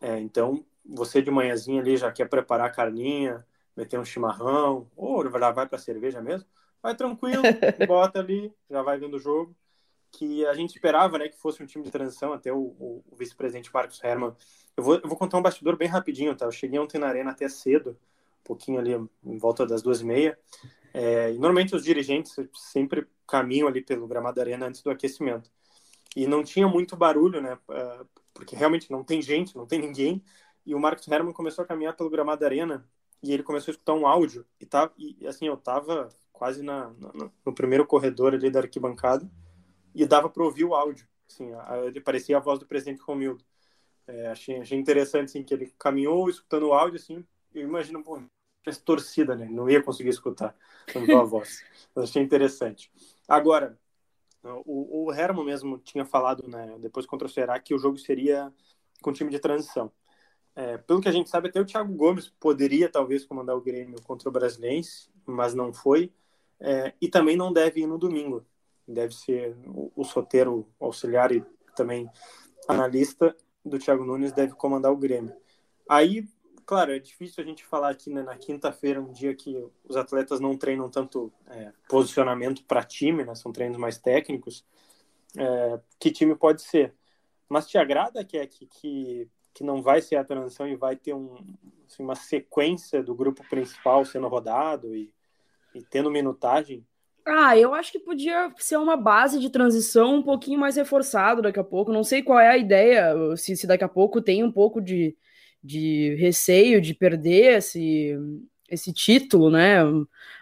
É, 0.00 0.18
então, 0.18 0.64
você 0.84 1.22
de 1.22 1.30
manhãzinha 1.30 1.80
ali 1.80 1.96
já 1.96 2.10
quer 2.12 2.28
preparar 2.28 2.66
a 2.66 2.72
carninha, 2.72 3.44
meter 3.76 3.98
um 3.98 4.04
chimarrão, 4.04 4.90
ou 4.96 5.28
vai, 5.28 5.52
vai 5.52 5.68
para 5.68 5.78
cerveja 5.78 6.20
mesmo, 6.20 6.48
vai 6.82 6.94
tranquilo, 6.94 7.42
bota 7.86 8.20
ali, 8.20 8.52
já 8.70 8.82
vai 8.82 8.98
vendo 8.98 9.14
o 9.14 9.20
jogo. 9.20 9.54
Que 10.12 10.46
a 10.46 10.54
gente 10.54 10.74
esperava 10.74 11.18
né, 11.18 11.28
que 11.28 11.36
fosse 11.36 11.62
um 11.62 11.66
time 11.66 11.84
de 11.84 11.90
transição, 11.90 12.32
até 12.32 12.52
o, 12.52 12.58
o, 12.58 13.04
o 13.10 13.16
vice-presidente 13.16 13.70
Marcos 13.72 14.02
Herman. 14.02 14.34
Eu 14.76 14.82
vou, 14.82 14.94
eu 14.94 15.08
vou 15.08 15.16
contar 15.16 15.36
um 15.36 15.42
bastidor 15.42 15.76
bem 15.76 15.88
rapidinho, 15.88 16.34
tá? 16.34 16.46
Eu 16.46 16.52
cheguei 16.52 16.78
ontem 16.78 16.98
na 16.98 17.08
arena 17.08 17.32
até 17.32 17.48
cedo, 17.48 17.90
um 17.90 18.44
pouquinho 18.44 18.78
ali, 18.78 18.94
em 18.94 19.36
volta 19.36 19.66
das 19.66 19.82
duas 19.82 20.00
e 20.00 20.04
meia. 20.04 20.38
É, 20.94 21.30
e 21.30 21.34
normalmente 21.34 21.74
os 21.76 21.84
dirigentes 21.84 22.34
sempre 22.54 23.06
caminham 23.26 23.68
ali 23.68 23.82
pelo 23.82 24.06
gramado 24.06 24.36
da 24.36 24.42
arena 24.42 24.66
antes 24.66 24.82
do 24.82 24.90
aquecimento. 24.90 25.50
E 26.14 26.26
não 26.26 26.42
tinha 26.42 26.66
muito 26.66 26.96
barulho, 26.96 27.40
né? 27.40 27.58
É, 27.70 28.00
porque 28.32 28.56
realmente 28.56 28.90
não 28.90 29.04
tem 29.04 29.20
gente, 29.20 29.56
não 29.56 29.66
tem 29.66 29.78
ninguém. 29.78 30.22
E 30.64 30.74
o 30.74 30.80
Marcos 30.80 31.06
Herman 31.06 31.32
começou 31.32 31.64
a 31.64 31.66
caminhar 31.66 31.94
pelo 31.94 32.10
gramado 32.10 32.40
da 32.40 32.46
arena 32.46 32.86
e 33.22 33.32
ele 33.32 33.42
começou 33.42 33.70
a 33.70 33.74
escutar 33.74 33.94
um 33.94 34.06
áudio. 34.06 34.46
E, 34.60 34.66
tá, 34.66 34.90
e 34.98 35.26
assim, 35.26 35.46
eu 35.46 35.56
tava 35.56 36.08
quase 36.32 36.62
na, 36.62 36.90
na, 36.90 37.30
no 37.44 37.54
primeiro 37.54 37.86
corredor 37.86 38.34
ali 38.34 38.50
da 38.50 38.60
arquibancada 38.60 39.30
e 39.94 40.04
dava 40.04 40.28
para 40.28 40.44
ouvir 40.44 40.64
o 40.64 40.74
áudio. 40.74 41.06
Assim, 41.28 41.50
ele 41.86 42.00
parecia 42.00 42.36
a 42.36 42.40
voz 42.40 42.58
do 42.58 42.66
presidente 42.66 43.00
Romildo. 43.00 43.44
É, 44.06 44.28
achei, 44.28 44.60
achei 44.60 44.78
interessante 44.78 45.30
assim, 45.30 45.42
que 45.42 45.52
ele 45.52 45.72
caminhou 45.78 46.28
escutando 46.28 46.68
o 46.68 46.72
áudio, 46.72 46.96
assim, 46.96 47.24
eu 47.52 47.62
imagino, 47.62 48.02
pô, 48.02 48.22
essa 48.64 48.80
torcida, 48.80 49.34
né? 49.34 49.48
Não 49.50 49.68
ia 49.68 49.82
conseguir 49.82 50.10
escutar 50.10 50.54
a 50.94 51.22
voz. 51.22 51.64
Mas 51.94 52.10
achei 52.10 52.22
interessante. 52.22 52.90
Agora, 53.26 53.78
o, 54.64 55.06
o 55.06 55.12
Hermo 55.12 55.44
mesmo 55.44 55.78
tinha 55.78 56.04
falado, 56.04 56.48
né, 56.48 56.76
depois 56.80 57.06
contra 57.06 57.26
o 57.26 57.30
Ceará, 57.30 57.58
que 57.58 57.74
o 57.74 57.78
jogo 57.78 57.98
seria 57.98 58.52
com 59.02 59.12
time 59.12 59.30
de 59.30 59.38
transição. 59.38 59.90
É, 60.54 60.78
pelo 60.78 61.00
que 61.00 61.08
a 61.08 61.12
gente 61.12 61.28
sabe, 61.28 61.48
até 61.48 61.60
o 61.60 61.66
Thiago 61.66 61.92
Gomes 61.94 62.28
poderia 62.28 62.88
talvez 62.88 63.26
comandar 63.26 63.56
o 63.56 63.60
Grêmio 63.60 64.00
contra 64.02 64.28
o 64.28 64.32
Brasilense, 64.32 65.10
mas 65.26 65.54
não 65.54 65.72
foi. 65.72 66.12
É, 66.58 66.94
e 67.00 67.08
também 67.08 67.36
não 67.36 67.52
deve 67.52 67.80
ir 67.80 67.86
no 67.86 67.98
domingo. 67.98 68.44
Deve 68.88 69.14
ser 69.14 69.54
o, 69.66 69.92
o 69.94 70.04
soteiro 70.04 70.66
auxiliar 70.80 71.30
e 71.30 71.44
também 71.74 72.08
analista 72.66 73.36
do 73.62 73.78
Thiago 73.78 74.04
Nunes 74.04 74.32
deve 74.32 74.54
comandar 74.54 74.92
o 74.92 74.96
Grêmio. 74.96 75.34
Aí, 75.88 76.26
claro, 76.66 76.92
é 76.92 76.98
difícil 76.98 77.42
a 77.42 77.46
gente 77.46 77.64
falar 77.64 77.90
aqui 77.90 78.10
né, 78.10 78.22
na 78.22 78.36
quinta-feira, 78.36 79.00
um 79.00 79.12
dia 79.12 79.34
que 79.34 79.56
os 79.88 79.96
atletas 79.96 80.40
não 80.40 80.56
treinam 80.58 80.90
tanto 80.90 81.32
é, 81.46 81.72
posicionamento 81.88 82.64
para 82.64 82.84
time, 82.84 83.24
né, 83.24 83.34
são 83.34 83.52
treinos 83.52 83.78
mais 83.78 83.96
técnicos, 83.96 84.64
é, 85.36 85.80
que 85.98 86.10
time 86.10 86.34
pode 86.34 86.62
ser. 86.62 86.92
Mas 87.48 87.66
te 87.66 87.78
agrada 87.78 88.24
que, 88.24 88.44
que, 88.46 88.66
que, 88.66 89.28
que 89.54 89.64
não 89.64 89.80
vai 89.80 90.02
ser 90.02 90.16
a 90.16 90.24
transição 90.24 90.68
e 90.68 90.76
vai 90.76 90.96
ter 90.96 91.14
um, 91.14 91.36
assim, 91.86 92.02
uma 92.02 92.16
sequência 92.16 93.02
do 93.02 93.14
grupo 93.14 93.42
principal 93.48 94.04
sendo 94.04 94.28
rodado 94.28 94.94
e 94.94 95.10
e 95.76 95.82
tendo 95.82 96.10
minutagem. 96.10 96.84
Ah, 97.24 97.56
eu 97.58 97.74
acho 97.74 97.92
que 97.92 97.98
podia 97.98 98.52
ser 98.56 98.76
uma 98.76 98.96
base 98.96 99.38
de 99.38 99.50
transição 99.50 100.16
um 100.16 100.22
pouquinho 100.22 100.60
mais 100.60 100.76
reforçado 100.76 101.42
daqui 101.42 101.58
a 101.58 101.64
pouco. 101.64 101.92
Não 101.92 102.04
sei 102.04 102.22
qual 102.22 102.38
é 102.38 102.48
a 102.48 102.56
ideia, 102.56 103.14
se, 103.36 103.56
se 103.56 103.66
daqui 103.66 103.84
a 103.84 103.88
pouco 103.88 104.22
tem 104.22 104.44
um 104.44 104.52
pouco 104.52 104.80
de, 104.80 105.16
de 105.66 106.14
receio 106.16 106.80
de 106.80 106.94
perder 106.94 107.58
esse, 107.58 108.16
esse 108.68 108.92
título, 108.92 109.50
né? 109.50 109.78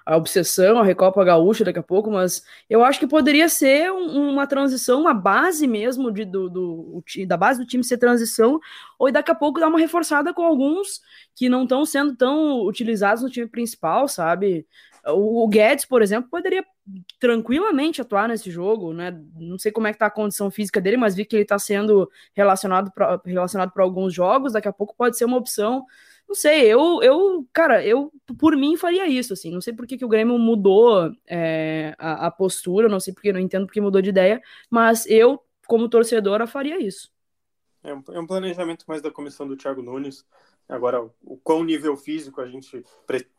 A 0.04 0.16
obsessão, 0.16 0.78
a 0.78 0.84
Recopa 0.84 1.24
Gaúcha 1.24 1.64
daqui 1.64 1.78
a 1.78 1.82
pouco, 1.82 2.10
mas 2.10 2.44
eu 2.68 2.84
acho 2.84 2.98
que 3.00 3.06
poderia 3.06 3.48
ser 3.48 3.90
um, 3.90 4.30
uma 4.30 4.46
transição, 4.46 5.00
uma 5.00 5.14
base 5.14 5.66
mesmo 5.66 6.10
de, 6.12 6.24
do, 6.24 6.50
do, 6.50 7.04
da 7.26 7.36
base 7.36 7.58
do 7.58 7.66
time 7.66 7.82
ser 7.82 7.98
transição, 7.98 8.60
ou 8.98 9.10
daqui 9.10 9.30
a 9.30 9.34
pouco 9.34 9.60
dar 9.60 9.68
uma 9.68 9.78
reforçada 9.78 10.34
com 10.34 10.42
alguns 10.42 11.00
que 11.34 11.48
não 11.48 11.62
estão 11.62 11.84
sendo 11.86 12.14
tão 12.14 12.60
utilizados 12.66 13.22
no 13.22 13.30
time 13.30 13.46
principal, 13.46 14.06
sabe? 14.08 14.66
O, 15.06 15.46
Guedes, 15.48 15.84
por 15.84 16.02
exemplo, 16.02 16.30
poderia 16.30 16.64
tranquilamente 17.18 18.00
atuar 18.00 18.28
nesse 18.28 18.50
jogo, 18.50 18.92
né? 18.92 19.18
Não 19.34 19.58
sei 19.58 19.72
como 19.72 19.86
é 19.86 19.92
que 19.92 19.98
tá 19.98 20.06
a 20.06 20.10
condição 20.10 20.50
física 20.50 20.80
dele, 20.80 20.96
mas 20.96 21.14
vi 21.14 21.24
que 21.24 21.36
ele 21.36 21.42
está 21.42 21.58
sendo 21.58 22.10
relacionado 22.34 22.92
para 22.92 23.20
relacionado 23.24 23.72
para 23.72 23.82
alguns 23.82 24.12
jogos, 24.12 24.52
daqui 24.52 24.68
a 24.68 24.72
pouco 24.72 24.94
pode 24.96 25.16
ser 25.16 25.24
uma 25.24 25.36
opção. 25.38 25.84
Não 26.28 26.34
sei, 26.34 26.62
eu, 26.62 27.02
eu, 27.02 27.46
cara, 27.52 27.84
eu 27.84 28.12
por 28.38 28.56
mim 28.56 28.76
faria 28.76 29.06
isso, 29.06 29.32
assim. 29.32 29.50
Não 29.50 29.60
sei 29.60 29.72
por 29.72 29.86
que, 29.86 29.98
que 29.98 30.04
o 30.04 30.08
Grêmio 30.08 30.38
mudou 30.38 31.12
é, 31.26 31.94
a, 31.98 32.26
a, 32.26 32.30
postura, 32.30 32.88
não 32.88 33.00
sei 33.00 33.12
porque, 33.12 33.32
não 33.32 33.40
entendo 33.40 33.66
porque 33.66 33.80
mudou 33.80 34.00
de 34.02 34.10
ideia, 34.10 34.40
mas 34.70 35.06
eu, 35.06 35.42
como 35.66 35.88
torcedora, 35.88 36.46
faria 36.46 36.80
isso. 36.80 37.13
É 37.84 37.94
um, 37.94 38.02
é 38.12 38.18
um 38.18 38.26
planejamento 38.26 38.86
mais 38.88 39.02
da 39.02 39.10
comissão 39.10 39.46
do 39.46 39.56
Thiago 39.56 39.82
Nunes. 39.82 40.26
Agora, 40.66 41.04
o 41.22 41.36
qual 41.36 41.62
nível 41.62 41.94
físico 41.96 42.40
a 42.40 42.46
gente, 42.46 42.82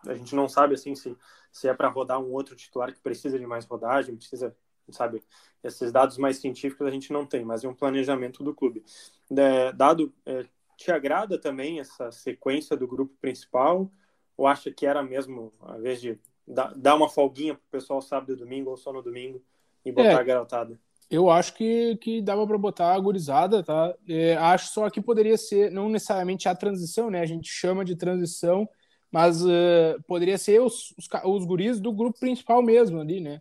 a 0.07 0.13
gente 0.13 0.35
não 0.35 0.47
sabe 0.47 0.75
assim 0.75 0.93
se, 0.93 1.17
se 1.51 1.67
é 1.67 1.73
para 1.73 1.89
rodar 1.89 2.21
um 2.21 2.31
outro 2.31 2.55
titular 2.55 2.93
que 2.93 2.99
precisa 2.99 3.39
de 3.39 3.47
mais 3.47 3.65
rodagem, 3.65 4.15
precisa, 4.15 4.55
sabe, 4.91 5.23
esses 5.63 5.91
dados 5.91 6.19
mais 6.19 6.37
científicos 6.37 6.85
a 6.85 6.91
gente 6.91 7.11
não 7.11 7.25
tem, 7.25 7.43
mas 7.43 7.63
é 7.63 7.67
um 7.67 7.73
planejamento 7.73 8.43
do 8.43 8.53
clube. 8.53 8.83
É, 9.35 9.73
dado, 9.73 10.13
é, 10.23 10.45
te 10.77 10.91
agrada 10.91 11.39
também 11.39 11.79
essa 11.79 12.11
sequência 12.11 12.77
do 12.77 12.87
grupo 12.87 13.15
principal? 13.19 13.91
Ou 14.37 14.45
acha 14.45 14.71
que 14.71 14.85
era 14.85 15.01
mesmo, 15.01 15.51
ao 15.59 15.79
invés 15.79 15.99
de 15.99 16.19
dar, 16.47 16.73
dar 16.75 16.95
uma 16.95 17.09
folguinha 17.09 17.55
para 17.55 17.63
o 17.63 17.71
pessoal 17.71 18.01
sábado 18.01 18.33
e 18.33 18.35
domingo, 18.35 18.69
ou 18.69 18.77
só 18.77 18.93
no 18.93 19.01
domingo, 19.01 19.43
e 19.83 19.91
botar 19.91 20.09
é. 20.09 20.15
a 20.15 20.23
garotada? 20.23 20.79
Eu 21.09 21.29
acho 21.29 21.53
que, 21.53 21.97
que 21.97 22.21
dava 22.21 22.45
para 22.47 22.57
botar 22.57 22.93
a 22.93 22.99
gurizada, 22.99 23.63
tá? 23.63 23.93
É, 24.07 24.35
acho 24.35 24.73
só 24.73 24.89
que 24.89 25.01
poderia 25.01 25.37
ser, 25.37 25.71
não 25.71 25.89
necessariamente 25.89 26.49
a 26.49 26.55
transição, 26.55 27.09
né? 27.11 27.21
A 27.21 27.25
gente 27.25 27.47
chama 27.47 27.85
de 27.85 27.95
transição, 27.95 28.67
mas 29.11 29.43
uh, 29.45 30.01
poderia 30.07 30.37
ser 30.37 30.61
os, 30.61 30.93
os, 30.97 31.07
os 31.23 31.45
guris 31.45 31.79
do 31.79 31.91
grupo 31.93 32.19
principal 32.19 32.61
mesmo 32.61 32.99
ali, 32.99 33.21
né? 33.21 33.39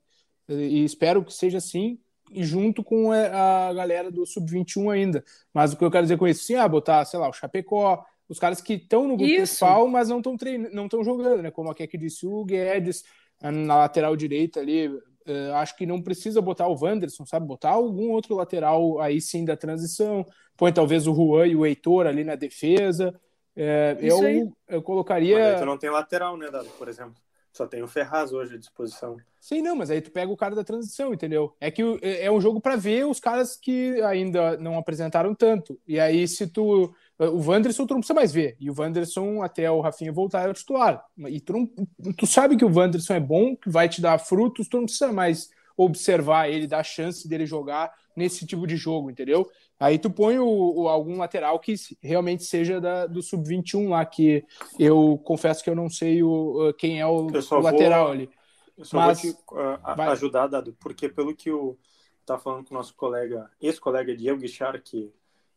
E 0.48 0.84
espero 0.84 1.24
que 1.24 1.32
seja 1.32 1.58
assim, 1.58 1.98
junto 2.34 2.84
com 2.84 3.12
a 3.12 3.72
galera 3.72 4.10
do 4.10 4.26
Sub-21 4.26 4.92
ainda. 4.92 5.24
Mas 5.52 5.72
o 5.72 5.76
que 5.76 5.84
eu 5.84 5.90
quero 5.90 6.04
dizer 6.04 6.18
com 6.18 6.28
isso, 6.28 6.44
sim, 6.44 6.54
ah, 6.54 6.68
botar, 6.68 7.04
sei 7.04 7.18
lá, 7.18 7.28
o 7.28 7.32
Chapecó, 7.32 8.04
os 8.28 8.38
caras 8.38 8.60
que 8.60 8.74
estão 8.74 9.02
no 9.02 9.16
grupo 9.16 9.24
isso. 9.24 9.36
principal, 9.36 9.88
mas 9.88 10.08
não 10.08 10.18
estão 10.18 10.36
treinando, 10.36 10.74
não 10.74 10.84
estão 10.84 11.02
jogando, 11.02 11.42
né? 11.42 11.50
Como 11.50 11.70
aqui 11.70 11.86
que 11.86 11.98
disse 11.98 12.26
o 12.26 12.44
Guedes, 12.44 13.04
na 13.40 13.76
lateral 13.76 14.16
direita 14.16 14.60
ali, 14.60 14.90
Uh, 15.26 15.54
acho 15.54 15.76
que 15.76 15.86
não 15.86 16.02
precisa 16.02 16.42
botar 16.42 16.68
o 16.68 16.76
Wanderson, 16.78 17.24
sabe? 17.24 17.46
Botar 17.46 17.70
algum 17.70 18.10
outro 18.10 18.34
lateral 18.34 19.00
aí 19.00 19.20
sim 19.20 19.44
da 19.44 19.56
transição. 19.56 20.26
Põe 20.56 20.72
talvez 20.72 21.06
o 21.06 21.14
Juan 21.14 21.46
e 21.46 21.56
o 21.56 21.64
Heitor 21.64 22.06
ali 22.06 22.24
na 22.24 22.34
defesa. 22.34 23.18
É, 23.56 23.96
eu, 24.00 24.52
eu 24.68 24.82
colocaria. 24.82 25.52
Mas 25.52 25.60
tu 25.60 25.66
não 25.66 25.78
tem 25.78 25.90
lateral, 25.90 26.36
né, 26.36 26.50
Dado? 26.50 26.68
Por 26.78 26.88
exemplo. 26.88 27.14
Só 27.54 27.68
tem 27.68 27.82
o 27.84 27.86
Ferraz 27.86 28.32
hoje 28.32 28.56
à 28.56 28.58
disposição. 28.58 29.16
Sim, 29.38 29.62
não, 29.62 29.76
mas 29.76 29.88
aí 29.88 30.00
tu 30.00 30.10
pega 30.10 30.32
o 30.32 30.36
cara 30.36 30.56
da 30.56 30.64
transição, 30.64 31.14
entendeu? 31.14 31.54
É 31.60 31.70
que 31.70 31.82
é, 32.02 32.24
é 32.24 32.32
um 32.32 32.40
jogo 32.40 32.60
para 32.60 32.74
ver 32.74 33.06
os 33.06 33.20
caras 33.20 33.56
que 33.56 34.02
ainda 34.02 34.56
não 34.56 34.76
apresentaram 34.76 35.32
tanto. 35.36 35.80
E 35.86 36.00
aí, 36.00 36.26
se 36.26 36.48
tu 36.48 36.92
o 37.18 37.48
Wanderson 37.48 37.86
tu 37.86 37.94
não 37.94 38.00
precisa 38.00 38.14
mais 38.14 38.32
ver. 38.32 38.56
E 38.58 38.70
o 38.70 38.74
Wanderson, 38.76 39.42
até 39.42 39.70
o 39.70 39.80
Rafinha 39.80 40.12
voltar, 40.12 40.46
é 40.46 40.50
o 40.50 40.54
titular. 40.54 41.04
E 41.28 41.40
tu, 41.40 41.52
não, 41.52 42.12
tu 42.12 42.26
sabe 42.26 42.56
que 42.56 42.64
o 42.64 42.74
Wanderson 42.74 43.14
é 43.14 43.20
bom, 43.20 43.56
que 43.56 43.70
vai 43.70 43.88
te 43.88 44.00
dar 44.00 44.18
frutos, 44.18 44.68
tu 44.68 44.78
não 44.78 44.84
precisa 44.84 45.12
mais 45.12 45.48
observar 45.76 46.48
ele, 46.48 46.66
dar 46.66 46.84
chance 46.84 47.28
dele 47.28 47.46
jogar 47.46 47.92
nesse 48.16 48.46
tipo 48.46 48.66
de 48.66 48.76
jogo, 48.76 49.10
entendeu? 49.10 49.48
Aí 49.78 49.98
tu 49.98 50.08
põe 50.08 50.38
o, 50.38 50.46
o 50.46 50.88
algum 50.88 51.18
lateral 51.18 51.58
que 51.58 51.74
realmente 52.00 52.44
seja 52.44 52.80
da, 52.80 53.06
do 53.06 53.22
sub-21 53.22 53.88
lá, 53.88 54.04
que 54.04 54.44
eu 54.78 55.20
confesso 55.24 55.62
que 55.64 55.70
eu 55.70 55.74
não 55.74 55.90
sei 55.90 56.22
o, 56.22 56.72
quem 56.78 57.00
é 57.00 57.06
o, 57.06 57.26
o 57.26 57.60
lateral 57.60 58.04
vou, 58.04 58.12
ali. 58.12 58.30
Eu 58.78 58.84
só 58.84 58.98
Mas, 58.98 59.22
vou 59.22 59.32
te 59.32 59.38
uh, 59.52 60.10
ajudar, 60.10 60.46
Dado, 60.46 60.76
porque 60.78 61.08
pelo 61.08 61.34
que 61.34 61.50
o 61.50 61.76
tá 62.24 62.38
falando 62.38 62.64
com 62.64 62.74
o 62.74 62.78
nosso 62.78 62.94
colega, 62.94 63.50
ex-colega 63.60 64.16
Diego 64.16 64.40
Guichar, 64.40 64.80
que 64.82 65.12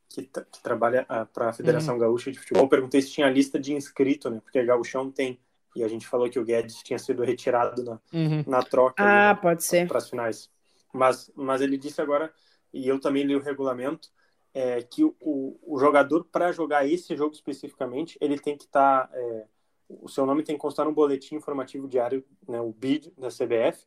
que, 0.10 0.24
que 0.24 0.63
trabalha 0.63 1.06
ah, 1.10 1.26
para 1.26 1.50
a 1.50 1.54
Federação 1.54 1.96
uhum. 1.96 2.00
Gaúcha 2.00 2.32
de 2.32 2.39
Futebol, 2.39 2.67
perguntei 2.67 3.02
se 3.02 3.12
tinha 3.12 3.30
lista 3.30 3.60
de 3.60 3.74
inscrito, 3.74 4.30
né? 4.30 4.39
Porque 4.43 4.63
Gaúchão 4.63 5.12
tem. 5.12 5.39
E 5.76 5.84
a 5.84 5.88
gente 5.88 6.08
falou 6.08 6.30
que 6.30 6.39
o 6.39 6.46
Guedes 6.46 6.82
tinha 6.82 6.98
sido 6.98 7.24
retirado 7.24 7.84
na, 7.84 8.00
uhum. 8.13 8.43
na 8.48 8.63
troca. 8.63 9.04
Ah, 9.04 9.34
né, 9.34 9.39
pode 9.41 9.63
ser. 9.63 9.88
Para 9.88 10.00
as 10.00 10.10
finais. 10.10 10.50
Mas, 10.91 11.32
mas 11.36 11.62
ele 11.62 11.78
disse 11.78 12.02
agora, 12.02 12.34
e 12.74 12.88
eu 12.88 13.00
também 13.00 13.24
li 13.24 13.36
o 13.36 13.41
regulamento, 13.41 14.10
é, 14.54 14.82
que 14.82 15.04
o, 15.04 15.13
o 15.22 15.78
jogador, 15.78 16.24
para 16.26 16.52
jogar 16.52 16.88
esse 16.88 17.15
jogo 17.15 17.34
especificamente, 17.34 18.17
ele 18.20 18.39
tem 18.39 18.58
que 18.58 18.63
estar. 18.65 19.08
Tá, 19.08 19.10
é, 19.13 19.46
o 19.89 20.10
seu 20.10 20.26
nome 20.26 20.43
tem 20.43 20.56
que 20.56 20.62
constar 20.62 20.86
no 20.86 20.91
boletim 20.91 21.36
informativo 21.36 21.88
diário, 21.88 22.26
né, 22.48 22.60
o 22.60 22.72
BID 22.72 23.13
da 23.17 23.30
CBF, 23.30 23.86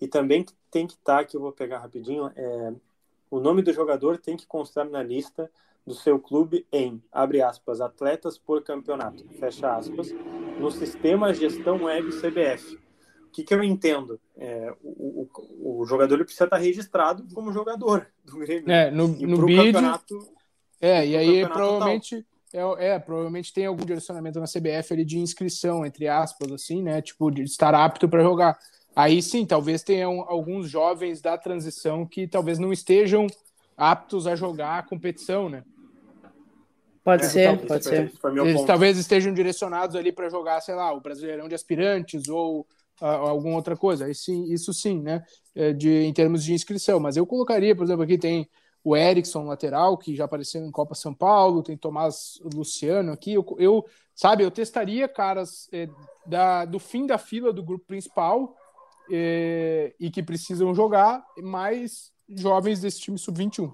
e 0.00 0.08
também 0.08 0.46
tem 0.70 0.86
que 0.86 0.94
estar, 0.94 1.18
tá, 1.18 1.24
que 1.24 1.36
eu 1.36 1.40
vou 1.40 1.52
pegar 1.52 1.80
rapidinho, 1.80 2.30
é, 2.34 2.72
o 3.32 3.40
nome 3.40 3.62
do 3.62 3.72
jogador 3.72 4.18
tem 4.18 4.36
que 4.36 4.46
constar 4.46 4.86
na 4.86 5.02
lista 5.02 5.50
do 5.86 5.94
seu 5.94 6.20
clube 6.20 6.66
em, 6.70 7.02
abre 7.10 7.40
aspas, 7.40 7.80
atletas 7.80 8.36
por 8.36 8.62
campeonato, 8.62 9.26
fecha 9.40 9.74
aspas, 9.74 10.12
no 10.60 10.70
sistema 10.70 11.32
gestão 11.32 11.84
web 11.84 12.10
CBF. 12.10 12.78
que, 13.32 13.42
que 13.42 13.54
eu 13.54 13.64
entendo? 13.64 14.20
É, 14.36 14.70
o, 14.82 15.26
o, 15.34 15.80
o, 15.80 15.86
jogador 15.86 16.22
precisa 16.22 16.44
estar 16.44 16.58
registrado 16.58 17.26
como 17.32 17.50
jogador 17.50 18.06
do 18.22 18.36
Grêmio. 18.36 18.70
É, 18.70 18.90
no, 18.90 19.08
no 19.08 19.46
BID, 19.46 19.72
campeonato. 19.72 20.18
É, 20.78 21.06
e 21.06 21.16
aí 21.16 21.48
provavelmente. 21.48 22.26
É, 22.52 22.88
é, 22.88 22.98
provavelmente 22.98 23.50
tem 23.50 23.64
algum 23.64 23.82
direcionamento 23.82 24.38
na 24.38 24.44
CBF 24.44 24.92
ali 24.92 25.06
de 25.06 25.18
inscrição, 25.18 25.86
entre 25.86 26.06
aspas, 26.06 26.52
assim, 26.52 26.82
né? 26.82 27.00
Tipo, 27.00 27.30
de 27.30 27.44
estar 27.44 27.74
apto 27.74 28.06
para 28.06 28.22
jogar. 28.22 28.58
Aí 28.94 29.22
sim, 29.22 29.46
talvez 29.46 29.82
tenham 29.82 30.20
alguns 30.28 30.68
jovens 30.68 31.20
da 31.20 31.38
transição 31.38 32.06
que 32.06 32.28
talvez 32.28 32.58
não 32.58 32.72
estejam 32.72 33.26
aptos 33.76 34.26
a 34.26 34.36
jogar 34.36 34.78
a 34.78 34.82
competição, 34.82 35.48
né? 35.48 35.64
Pode 37.02 37.24
é, 37.24 37.28
ser, 37.28 37.52
então, 37.54 37.66
pode 37.66 37.84
ser. 37.84 38.12
Eles 38.46 38.64
talvez 38.64 38.96
estejam 38.96 39.32
direcionados 39.34 39.96
ali 39.96 40.12
para 40.12 40.28
jogar, 40.28 40.60
sei 40.60 40.74
lá, 40.74 40.92
o 40.92 41.00
Brasileirão 41.00 41.48
de 41.48 41.54
Aspirantes 41.54 42.28
ou 42.28 42.60
uh, 43.00 43.04
alguma 43.04 43.56
outra 43.56 43.76
coisa. 43.76 44.08
Isso, 44.08 44.30
isso 44.52 44.72
sim, 44.72 45.00
né? 45.00 45.24
É, 45.54 45.72
de, 45.72 45.90
em 45.90 46.12
termos 46.12 46.44
de 46.44 46.52
inscrição. 46.52 47.00
Mas 47.00 47.16
eu 47.16 47.26
colocaria, 47.26 47.74
por 47.74 47.84
exemplo, 47.84 48.04
aqui 48.04 48.16
tem 48.16 48.48
o 48.84 48.96
Erickson, 48.96 49.44
lateral, 49.44 49.96
que 49.96 50.14
já 50.14 50.24
apareceu 50.24 50.64
em 50.64 50.70
Copa 50.70 50.94
São 50.94 51.14
Paulo, 51.14 51.62
tem 51.62 51.76
Tomás 51.76 52.40
Luciano 52.54 53.12
aqui. 53.12 53.32
Eu, 53.32 53.44
eu 53.58 53.84
sabe, 54.14 54.44
eu 54.44 54.50
testaria 54.50 55.08
caras 55.08 55.68
é, 55.72 55.88
da, 56.24 56.64
do 56.64 56.78
fim 56.78 57.06
da 57.06 57.18
fila 57.18 57.52
do 57.52 57.64
grupo 57.64 57.86
principal 57.86 58.56
é, 59.10 59.94
e 59.98 60.10
que 60.10 60.22
precisam 60.22 60.74
jogar, 60.74 61.24
mais 61.38 62.12
jovens 62.28 62.80
desse 62.80 63.00
time 63.00 63.18
sub-21. 63.18 63.72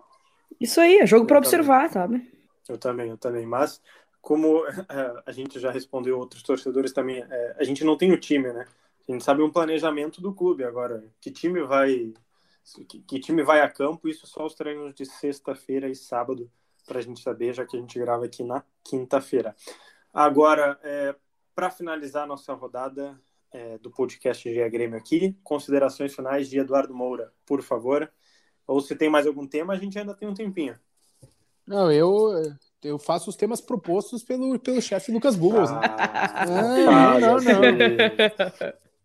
Isso 0.60 0.80
aí, 0.80 0.98
é 0.98 1.06
jogo 1.06 1.26
para 1.26 1.38
observar, 1.38 1.90
sabe? 1.90 2.30
Eu 2.68 2.78
também, 2.78 3.10
eu 3.10 3.18
também. 3.18 3.46
Mas, 3.46 3.80
como 4.20 4.66
é, 4.66 4.72
a 5.26 5.32
gente 5.32 5.58
já 5.58 5.70
respondeu 5.70 6.18
outros 6.18 6.42
torcedores 6.42 6.92
também, 6.92 7.24
é, 7.28 7.56
a 7.58 7.64
gente 7.64 7.84
não 7.84 7.96
tem 7.96 8.12
o 8.12 8.18
time, 8.18 8.52
né? 8.52 8.66
A 9.08 9.12
gente 9.12 9.24
sabe 9.24 9.42
um 9.42 9.50
planejamento 9.50 10.20
do 10.20 10.34
clube 10.34 10.64
agora. 10.64 11.02
Que 11.20 11.30
time 11.30 11.62
vai 11.62 12.12
que, 12.86 13.00
que 13.00 13.20
time 13.20 13.42
vai 13.42 13.60
a 13.60 13.68
campo, 13.68 14.08
isso 14.08 14.26
só 14.26 14.44
os 14.44 14.54
treinos 14.54 14.94
de 14.94 15.06
sexta-feira 15.06 15.88
e 15.88 15.94
sábado, 15.94 16.50
para 16.86 16.98
a 16.98 17.02
gente 17.02 17.22
saber, 17.22 17.54
já 17.54 17.64
que 17.64 17.76
a 17.76 17.80
gente 17.80 17.98
grava 17.98 18.26
aqui 18.26 18.42
na 18.42 18.62
quinta-feira. 18.84 19.56
Agora, 20.12 20.78
é, 20.82 21.14
para 21.54 21.70
finalizar 21.70 22.24
a 22.24 22.26
nossa 22.26 22.52
rodada 22.52 23.18
é, 23.52 23.78
do 23.78 23.90
podcast 23.90 24.48
GE 24.48 24.68
Grêmio 24.70 24.98
aqui, 24.98 25.36
considerações 25.42 26.14
finais 26.14 26.48
de 26.48 26.58
Eduardo 26.58 26.94
Moura, 26.94 27.32
por 27.46 27.62
favor. 27.62 28.10
Ou 28.66 28.80
se 28.80 28.94
tem 28.94 29.08
mais 29.08 29.26
algum 29.26 29.46
tema, 29.46 29.72
a 29.72 29.76
gente 29.76 29.98
ainda 29.98 30.14
tem 30.14 30.28
um 30.28 30.34
tempinho. 30.34 30.78
Não, 31.66 31.90
eu, 31.92 32.32
eu 32.82 32.98
faço 32.98 33.30
os 33.30 33.36
temas 33.36 33.60
propostos 33.60 34.22
pelo, 34.22 34.58
pelo 34.58 34.80
chefe 34.80 35.12
Lucas 35.12 35.36
Burros. 35.36 35.70
Né? 35.70 35.80
Ah, 35.82 37.12
ah, 37.14 37.20
não, 37.20 37.36
não, 37.36 37.62
não. 37.62 37.68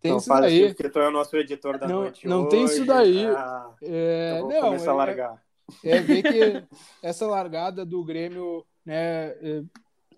Tem 0.00 0.12
não 0.12 0.18
isso 0.18 0.28
daí. 0.28 0.64
Assim, 0.64 0.74
porque 0.74 0.90
tu 0.90 0.98
é 0.98 1.08
o 1.08 1.10
nosso 1.10 1.34
editor 1.36 1.78
da 1.78 1.88
não, 1.88 2.02
noite. 2.02 2.28
Não 2.28 2.40
hoje. 2.40 2.50
tem 2.50 2.64
isso 2.64 2.84
daí. 2.84 3.26
Ah, 3.26 3.70
é, 3.82 4.34
então 4.36 4.48
não, 4.50 4.60
começar 4.60 4.90
é, 4.90 4.90
a 4.90 4.94
largar. 4.94 5.42
É, 5.82 5.90
é 5.96 6.00
ver 6.00 6.22
que 6.22 6.64
essa 7.02 7.26
largada 7.26 7.86
do 7.86 8.04
Grêmio 8.04 8.66
né, 8.84 9.28
é, 9.40 9.62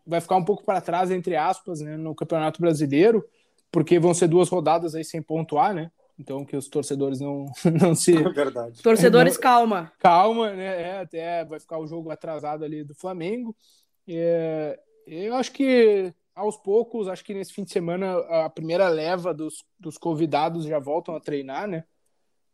vai 0.05 0.21
ficar 0.21 0.37
um 0.37 0.45
pouco 0.45 0.65
para 0.65 0.81
trás, 0.81 1.13
entre 1.13 1.37
aspas, 1.37 1.81
né, 1.81 1.97
no 1.97 2.17
Campeonato 2.17 2.61
Brasileiro, 2.61 3.25
porque 3.71 3.99
vão 3.99 4.15
ser 4.15 4.29
duas 4.29 4.49
rodadas 4.49 4.95
aí 4.95 5.05
sem 5.05 5.23
pontuar, 5.23 5.75
né? 5.75 5.91
Então 6.19 6.45
que 6.45 6.57
os 6.57 6.69
torcedores 6.69 7.21
não, 7.21 7.47
não 7.81 7.95
se. 7.95 8.17
É 8.17 8.29
verdade. 8.31 8.83
Torcedores, 8.83 9.35
não, 9.35 9.41
calma. 9.41 9.93
Calma, 9.99 10.53
né? 10.53 10.83
É, 10.83 11.01
até 11.01 11.45
vai 11.45 11.61
ficar 11.61 11.79
o 11.79 11.87
jogo 11.87 12.11
atrasado 12.11 12.65
ali 12.65 12.83
do 12.83 12.95
Flamengo. 12.95 13.55
É, 14.09 14.79
eu 15.07 15.35
acho 15.35 15.53
que 15.53 16.13
aos 16.35 16.57
poucos, 16.57 17.09
acho 17.09 17.25
que 17.25 17.35
nesse 17.35 17.53
fim 17.53 17.65
de 17.65 17.73
semana 17.73 18.19
a 18.45 18.51
primeira 18.51 18.89
leva 18.89 19.33
dos, 19.33 19.65
dos 19.79 19.97
convidados 19.97 20.65
já 20.65 20.79
voltam 20.79 21.15
a 21.15 21.21
treinar, 21.21 21.67
né? 21.67 21.85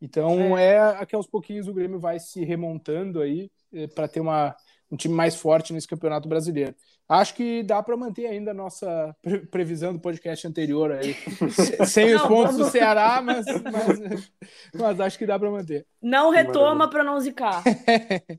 Então 0.01 0.59
é, 0.59 0.99
é 1.01 1.07
que 1.07 1.15
aos 1.15 1.27
pouquinhos 1.27 1.69
o 1.69 1.75
Grêmio 1.75 1.99
vai 1.99 2.19
se 2.19 2.45
remontando 2.45 3.21
aí 3.21 3.51
é, 3.73 3.87
para 3.87 4.09
ter 4.09 4.21
uma, 4.21 4.55
um 4.91 4.97
time 4.97 5.15
mais 5.15 5.37
forte 5.37 5.73
nesse 5.73 5.89
Campeonato 5.89 6.29
Brasileiro. 6.29 6.75
Acho 7.13 7.35
que 7.35 7.63
dá 7.63 7.83
para 7.83 7.95
manter 7.95 8.27
ainda 8.27 8.53
a 8.53 8.55
nossa 8.55 9.15
previsão 9.51 9.93
do 9.93 10.01
podcast 10.01 10.47
anterior 10.47 10.93
aí, 10.93 11.15
sem 11.87 12.15
os 12.15 12.23
pontos 12.23 12.55
vamos... 12.55 12.67
do 12.67 12.71
Ceará, 12.71 13.21
mas, 13.21 13.45
mas, 13.47 14.33
mas, 14.75 15.01
acho 15.01 15.19
que 15.19 15.27
dá 15.27 15.39
para 15.39 15.51
manter. 15.51 15.87
Não 16.01 16.31
retoma 16.31 16.89
para 16.89 17.05
não 17.05 17.21
zicar. 17.21 17.63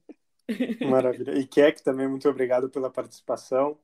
Maravilha. 0.90 1.38
E 1.38 1.46
Keck 1.46 1.84
também, 1.84 2.08
muito 2.08 2.28
obrigado 2.28 2.68
pela 2.68 2.90
participação. 2.90 3.78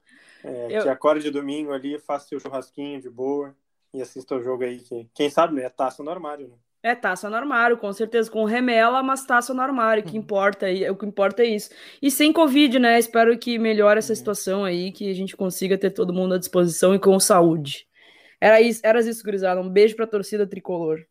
É, 0.44 0.78
eu... 0.80 0.82
Que 0.82 0.90
acorde 0.90 1.30
domingo 1.30 1.72
ali, 1.72 2.00
faça 2.00 2.30
seu 2.30 2.40
churrasquinho 2.40 3.00
de 3.00 3.12
boa 3.12 3.56
e 3.94 4.02
assista 4.02 4.36
o 4.36 4.42
jogo 4.42 4.64
aí. 4.64 4.80
Que, 4.80 5.08
quem 5.14 5.30
sabe, 5.30 5.54
né? 5.54 5.66
É 5.66 5.70
taça 5.70 6.02
no 6.02 6.10
armário, 6.10 6.48
né? 6.48 6.56
É 6.82 6.96
taça 6.96 7.30
no 7.30 7.36
armário, 7.36 7.78
com 7.78 7.92
certeza, 7.92 8.32
com 8.32 8.46
remela, 8.46 9.04
mas 9.04 9.26
taça 9.26 9.54
no 9.54 9.62
armário, 9.62 10.04
que 10.04 10.14
uhum. 10.14 10.20
importa, 10.20 10.68
o 10.92 10.96
que 10.96 11.06
importa 11.06 11.44
é 11.44 11.48
isso. 11.48 11.70
E 12.02 12.10
sem 12.10 12.32
Covid, 12.32 12.80
né? 12.80 12.98
Espero 12.98 13.38
que 13.38 13.60
melhore 13.60 14.00
essa 14.00 14.14
uhum. 14.14 14.16
situação 14.16 14.64
aí, 14.64 14.92
que 14.92 15.10
a 15.10 15.14
gente 15.14 15.36
consiga 15.36 15.78
ter 15.78 15.92
todo 15.92 16.14
mundo 16.14 16.36
à 16.36 16.38
disposição 16.38 16.96
e 16.96 17.00
com 17.00 17.20
saúde. 17.20 17.86
Era 18.40 18.62
isso, 18.62 18.80
era 18.84 19.00
isso, 19.00 19.24
gurizada. 19.24 19.60
Um 19.60 19.70
beijo 19.70 19.96
pra 19.96 20.08
torcida 20.08 20.48
tricolor. 20.48 21.06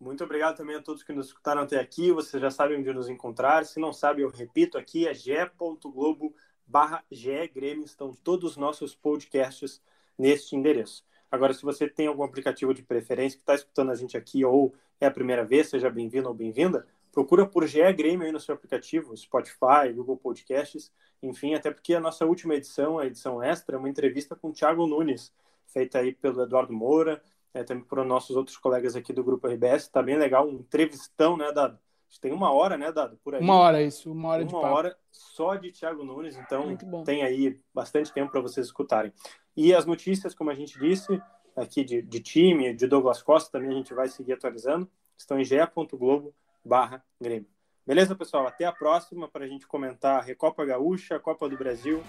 Muito 0.00 0.24
obrigado 0.24 0.56
também 0.56 0.76
a 0.76 0.82
todos 0.82 1.02
que 1.02 1.12
nos 1.12 1.28
escutaram 1.28 1.62
até 1.62 1.78
aqui. 1.78 2.10
Vocês 2.10 2.40
já 2.40 2.50
sabem 2.50 2.78
onde 2.78 2.92
nos 2.92 3.08
encontrar. 3.08 3.64
Se 3.64 3.78
não 3.78 3.92
sabe, 3.92 4.22
eu 4.22 4.28
repito 4.28 4.76
aqui, 4.76 5.06
é 5.06 5.14
ge.globo.com 5.14 6.34
barra 6.68 7.02
estão 7.10 8.12
todos 8.12 8.52
os 8.52 8.56
nossos 8.56 8.94
podcasts 8.94 9.80
neste 10.18 10.54
endereço. 10.54 11.02
Agora, 11.30 11.52
se 11.52 11.62
você 11.62 11.88
tem 11.88 12.06
algum 12.06 12.22
aplicativo 12.22 12.72
de 12.72 12.82
preferência 12.82 13.36
que 13.36 13.42
está 13.42 13.54
escutando 13.54 13.90
a 13.90 13.94
gente 13.94 14.16
aqui 14.16 14.44
ou 14.44 14.74
é 15.00 15.06
a 15.06 15.10
primeira 15.10 15.44
vez, 15.44 15.68
seja 15.68 15.90
bem-vindo 15.90 16.28
ou 16.28 16.34
bem-vinda, 16.34 16.86
procura 17.12 17.46
por 17.46 17.66
GE 17.66 17.92
Grêmio 17.92 18.26
aí 18.26 18.32
no 18.32 18.40
seu 18.40 18.54
aplicativo, 18.54 19.16
Spotify, 19.16 19.92
Google 19.94 20.16
Podcasts, 20.16 20.92
enfim, 21.22 21.54
até 21.54 21.70
porque 21.70 21.94
a 21.94 22.00
nossa 22.00 22.24
última 22.24 22.54
edição, 22.54 22.98
a 22.98 23.06
edição 23.06 23.42
extra, 23.42 23.76
é 23.76 23.78
uma 23.78 23.88
entrevista 23.88 24.34
com 24.34 24.48
o 24.48 24.52
Thiago 24.52 24.86
Nunes, 24.86 25.32
feita 25.66 25.98
aí 25.98 26.12
pelo 26.12 26.42
Eduardo 26.42 26.72
Moura, 26.72 27.20
é, 27.52 27.62
também 27.62 27.84
por 27.84 28.04
nossos 28.04 28.36
outros 28.36 28.56
colegas 28.56 28.96
aqui 28.96 29.12
do 29.12 29.24
Grupo 29.24 29.46
RBS, 29.48 29.84
está 29.84 30.02
bem 30.02 30.16
legal, 30.16 30.48
um 30.48 30.54
entrevistão, 30.54 31.36
né, 31.36 31.52
da 31.52 31.76
tem 32.20 32.32
uma 32.32 32.50
hora, 32.50 32.78
né, 32.78 32.90
Dado? 32.90 33.18
Por 33.22 33.34
aí. 33.34 33.42
Uma 33.42 33.56
hora, 33.56 33.82
isso. 33.82 34.10
Uma 34.10 34.30
hora 34.30 34.42
uma 34.42 34.48
de 34.48 34.54
Uma 34.54 34.70
hora 34.70 34.96
só 35.12 35.54
de 35.56 35.70
Thiago 35.70 36.02
Nunes, 36.02 36.36
então 36.36 36.74
tem 37.04 37.22
aí 37.22 37.60
bastante 37.74 38.10
tempo 38.12 38.32
para 38.32 38.40
vocês 38.40 38.66
escutarem. 38.66 39.12
E 39.60 39.74
as 39.74 39.84
notícias, 39.84 40.36
como 40.36 40.50
a 40.50 40.54
gente 40.54 40.78
disse, 40.78 41.20
aqui 41.56 41.82
de, 41.82 42.00
de 42.00 42.20
time, 42.20 42.72
de 42.72 42.86
Douglas 42.86 43.20
Costa, 43.20 43.50
também 43.50 43.70
a 43.70 43.74
gente 43.74 43.92
vai 43.92 44.06
seguir 44.06 44.34
atualizando, 44.34 44.88
estão 45.16 45.36
em 45.36 45.44
ge.globo 45.44 46.32
barra 46.64 47.04
Grêmio. 47.20 47.48
Beleza, 47.84 48.14
pessoal? 48.14 48.46
Até 48.46 48.66
a 48.66 48.72
próxima 48.72 49.26
para 49.26 49.46
a 49.46 49.48
gente 49.48 49.66
comentar 49.66 50.22
Recopa 50.22 50.64
Gaúcha, 50.64 51.18
Copa 51.18 51.48
do 51.48 51.58
Brasil 51.58 52.04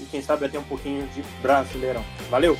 e 0.00 0.04
quem 0.04 0.22
sabe 0.22 0.46
até 0.46 0.60
um 0.60 0.64
pouquinho 0.64 1.04
de 1.08 1.22
Brasileirão. 1.42 2.04
Valeu! 2.30 2.54